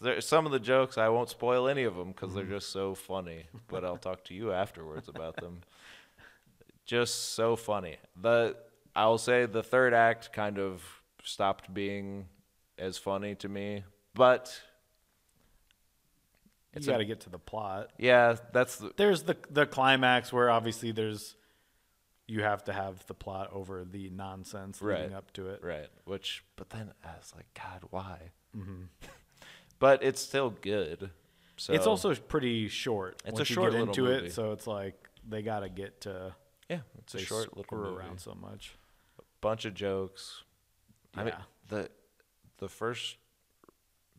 [0.00, 2.38] there, some of the jokes I won't spoil any of them because Mm-hmm.
[2.48, 3.44] they're just so funny.
[3.68, 5.60] But I'll talk to you afterwards about them.
[6.84, 7.96] Just so funny.
[8.20, 8.56] The
[8.96, 10.82] I'll say the third act kind of
[11.22, 12.26] stopped being
[12.78, 14.60] as funny to me, but
[16.74, 17.90] It's a- got to get to the plot.
[17.98, 21.36] yeah, that's the, there's the the climax where obviously there's
[22.28, 25.12] you have to have the plot over the nonsense leading Right.
[25.12, 25.62] up to it.
[25.62, 25.88] Right.
[26.04, 28.30] Which, but then I was like, God, why?
[28.56, 28.84] Mm-hmm.
[29.78, 31.10] but it's still good.
[31.56, 33.20] So It's also pretty short.
[33.26, 34.26] It's a once you short get little into movie.
[34.28, 34.94] it, so it's like
[35.28, 36.34] they got to get to
[36.70, 37.96] yeah, it's a short little movie.
[37.98, 38.76] around so much.
[39.18, 40.44] A bunch of jokes.
[41.14, 41.42] I mean, Yeah.
[41.68, 41.90] the
[42.58, 43.16] the first,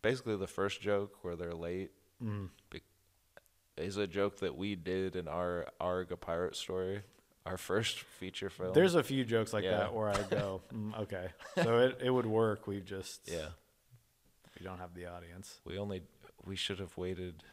[0.02, 1.92] basically the first joke where they're late,
[2.24, 2.50] Mm.
[2.70, 2.82] be,
[3.78, 7.02] is a joke that we did in our Arg a pirate story.
[7.46, 8.74] Our first feature film.
[8.74, 9.78] There's a few jokes like Yeah.
[9.78, 11.28] that where I go, mm, okay,
[11.62, 12.68] so it, it would work.
[12.68, 13.48] We just yeah.
[14.58, 15.60] we don't have the audience.
[15.66, 16.04] We only
[16.46, 17.44] we should have waited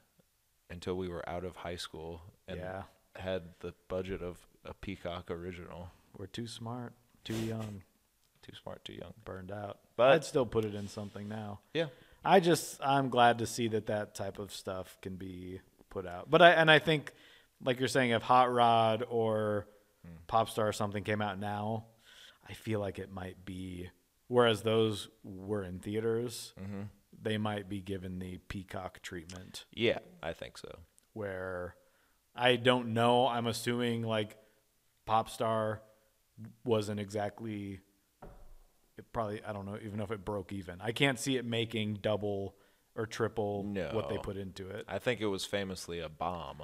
[0.70, 2.82] until we were out of high school and Yeah.
[3.16, 5.90] had the budget of a Peacock original.
[6.16, 6.92] We're too smart,
[7.24, 7.82] too young,
[8.42, 9.14] Too smart, too young.
[9.24, 9.78] burned out.
[9.96, 11.58] But- I'd still put it in something now.
[11.74, 11.86] Yeah.
[12.24, 16.30] I just I'm glad to see that that type of stuff can be put out.
[16.30, 17.12] But I and I think
[17.62, 19.66] like you're saying if Hot Rod or
[20.28, 21.86] Popstar or something came out now,
[22.48, 23.90] I feel like it might be
[24.28, 26.82] whereas those were in theaters, mm-hmm.
[27.20, 30.78] they might be given the Peacock treatment Yeah, I think so.
[31.12, 31.74] where
[32.34, 34.36] I don't know, I'm assuming like
[35.08, 35.80] Popstar
[36.64, 37.80] wasn't exactly
[39.00, 40.80] it probably I don't know even if it broke even.
[40.80, 42.54] I can't see it making double
[42.94, 44.84] or triple what they put into it.
[44.88, 46.62] I think it was famously a bomb.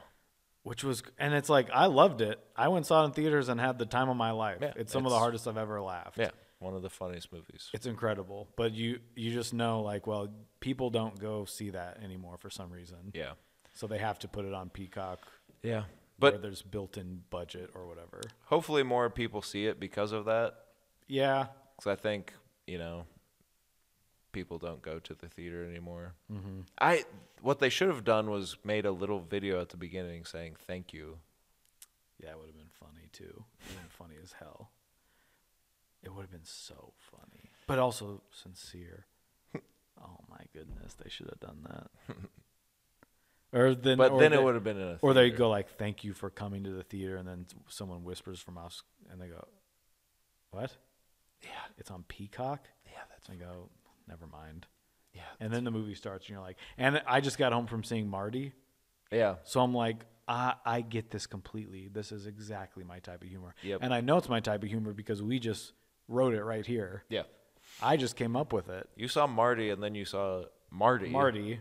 [0.63, 2.39] Which was and it's like I loved it.
[2.57, 4.59] I went and saw it in theaters and had the time of my life.
[4.61, 6.19] Yeah, it's some of the hardest I've ever laughed.
[6.19, 7.71] Yeah, one of the funniest movies.
[7.73, 8.49] It's incredible.
[8.57, 10.29] But you you just know like well
[10.61, 13.13] people don't go see that anymore for some reason.
[13.15, 13.33] Yeah.
[13.75, 15.21] So they have to put it on Peacock
[15.63, 15.85] Yeah.
[16.19, 18.21] where But there's built-in budget or whatever.
[18.47, 20.55] hopefully more people see it because of that.
[21.07, 21.47] Yeah,
[21.77, 22.33] Because I think,
[22.67, 23.05] you know,
[24.33, 26.15] people don't go to the theater anymore.
[26.33, 26.61] Mm-hmm.
[26.79, 27.05] I
[27.41, 30.93] What they should have done was made a little video at the beginning saying thank
[30.93, 31.19] you.
[32.23, 33.25] Yeah, it would have been funny too.
[33.25, 34.71] It would have been funny as hell.
[36.03, 39.07] It would have been so funny, but also sincere.
[39.55, 42.17] oh my goodness, they should have done that.
[43.59, 45.49] or then, But or then they, it would have been in a or they go
[45.51, 49.21] like, "Thank you for coming to the theater," and then someone whispers from us, and
[49.21, 49.49] they go,
[50.53, 50.77] "What?
[51.47, 51.75] Yeah.
[51.79, 53.71] It's on Peacock." Yeah, that's I go,
[54.09, 54.67] "Never mind."
[55.17, 55.23] yeah.
[55.41, 58.09] And then the movie starts, and you're like, and I just got home from seeing
[58.09, 58.53] Marty.
[59.11, 59.37] Yeah.
[59.45, 61.89] So I'm like, I, I get this completely.
[61.89, 63.55] This is exactly my type of humor.
[63.63, 63.81] Yep.
[63.83, 65.73] And I know it's my type of humor because we just
[66.09, 67.05] wrote it right here.
[67.09, 67.23] Yeah.
[67.83, 68.89] I just came up with it.
[68.97, 71.09] You saw Marty and then you saw Marty.
[71.09, 71.61] Marty.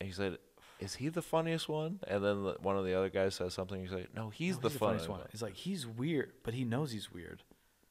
[0.00, 0.38] And he said,
[0.80, 3.80] "Is he the funniest one?" And then the, one of the other guys says something.
[3.80, 5.20] He's like, "No, he's no, the he's funniest one.
[5.20, 7.42] one." He's like, he's weird, but he knows he's weird.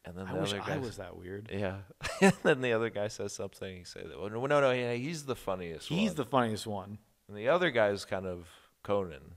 [0.08, 1.50] And then I the wish other I guy, was that weird.
[1.54, 1.80] yeah.
[2.22, 3.78] and then the other guy says something.
[3.78, 6.00] He said, "Oh no, no, no, yeah, he's the funniest one.
[6.00, 6.98] He's one." the funniest one.
[7.28, 8.48] and the other guy's kind of
[8.84, 9.34] Conan.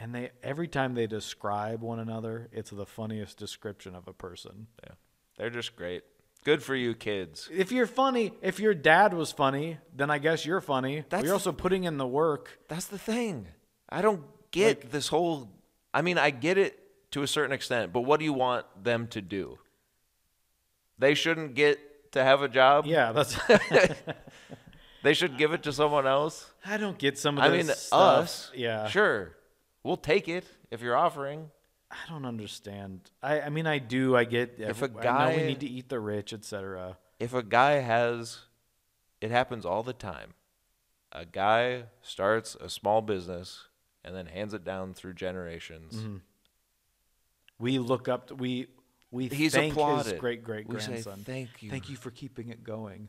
[0.00, 4.66] And they every time they describe one another, it's the funniest description of a person.
[4.82, 4.94] Yeah,
[5.38, 6.02] they're just great.
[6.42, 7.48] Good for you, kids.
[7.52, 11.04] If you're funny, if your dad was funny, then I guess you're funny.
[11.08, 12.58] That's- you're also putting in the work.
[12.66, 13.46] That's the thing.
[13.90, 15.50] I don't get this whole.
[15.94, 16.78] I mean, I get it
[17.12, 19.58] to a certain extent, but what do you want them to do?
[21.00, 22.86] They shouldn't get to have a job.
[22.86, 23.36] Yeah, that's.
[25.02, 26.50] They should give it to someone else.
[26.64, 27.52] I don't get some of this.
[27.52, 28.18] I mean, stuff.
[28.22, 28.50] us.
[28.54, 28.88] Yeah.
[28.88, 29.32] Sure.
[29.82, 31.50] We'll take it if you're offering.
[31.90, 33.10] I don't understand.
[33.22, 34.14] I, I mean, I do.
[34.14, 34.56] I get.
[34.58, 36.98] If a guy- we need to eat the rich, etc.
[37.18, 38.40] If a guy has,
[39.20, 40.34] it happens all the time.
[41.12, 43.68] A guy starts a small business
[44.04, 45.96] and then hands it down through generations.
[45.96, 46.16] Mm-hmm.
[47.58, 48.30] We look up.
[48.30, 48.68] We
[49.10, 50.12] we He's thank applauded.
[50.12, 51.22] his great great We say, grandson.
[51.24, 53.08] "Thank you." Thank you for keeping it going.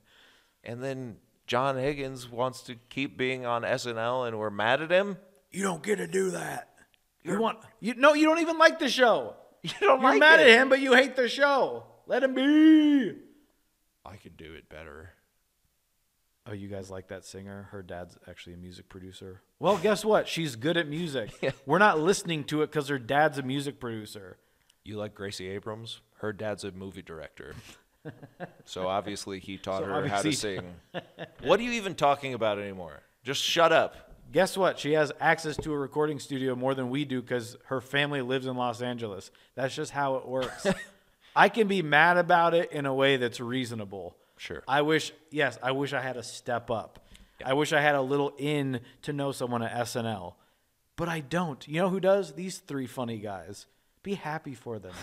[0.63, 5.17] And then John Higgins wants to keep being on SNL and we're mad at him.
[5.51, 6.69] You don't get to do that.
[7.23, 8.13] You want you no.
[8.13, 9.35] You don't even like the show.
[9.63, 10.47] You don't You're like mad it.
[10.49, 11.83] at him, but you hate the show.
[12.07, 13.13] Let him be.
[14.03, 15.11] I could do it better.
[16.47, 17.67] Oh, you guys like that singer?
[17.69, 19.43] Her dad's actually a music producer.
[19.59, 20.27] Well, guess what?
[20.27, 21.29] She's good at music.
[21.67, 24.39] We're not listening to it because her dad's a music producer.
[24.83, 26.01] You like Gracie Abrams?
[26.17, 27.55] Her dad's a movie director.
[28.65, 30.63] so obviously he taught So her how to sing.
[31.43, 33.01] what are you even talking about anymore?
[33.23, 34.11] Just shut up.
[34.31, 34.79] Guess what?
[34.79, 38.47] She has access to a recording studio more than we do because her family lives
[38.47, 39.29] in Los Angeles.
[39.55, 40.65] That's just how it works.
[41.35, 44.15] I can be mad about it in a way that's reasonable.
[44.37, 44.63] Sure.
[44.67, 47.05] I wish, yes, I wish I had a step up.
[47.45, 50.33] I wish I had a little in to know someone at SNL,
[50.95, 51.67] but I don't.
[51.67, 52.33] You know who does?
[52.33, 53.67] These three funny guys.
[54.03, 54.93] Be happy for them.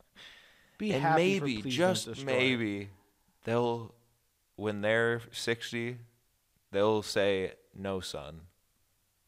[0.78, 2.88] Be and happy for maybe, Please just maybe,
[3.44, 3.94] they'll,
[4.56, 5.98] when they're 60,
[6.70, 8.42] they'll say, No, son,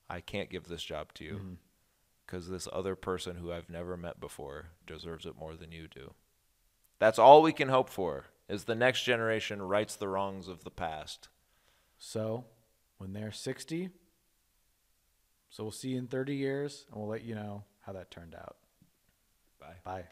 [0.08, 1.52] I can't give this job to you Mm-hmm.
[2.26, 6.14] because this other person who I've never met before deserves it more than you do.
[6.98, 10.70] That's all we can hope for is the next generation rights the wrongs of the
[10.70, 11.28] past.
[11.98, 12.44] So,
[12.98, 13.90] when they're 60,
[15.50, 18.34] so we'll see you in 30 years and we'll let you know how that turned
[18.34, 18.56] out.
[19.64, 19.74] Bye.
[19.84, 20.04] Bye.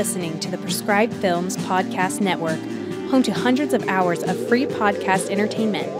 [0.00, 2.58] listening to the Prescribed Films Podcast Network,
[3.10, 5.99] home to hundreds of hours of free podcast entertainment.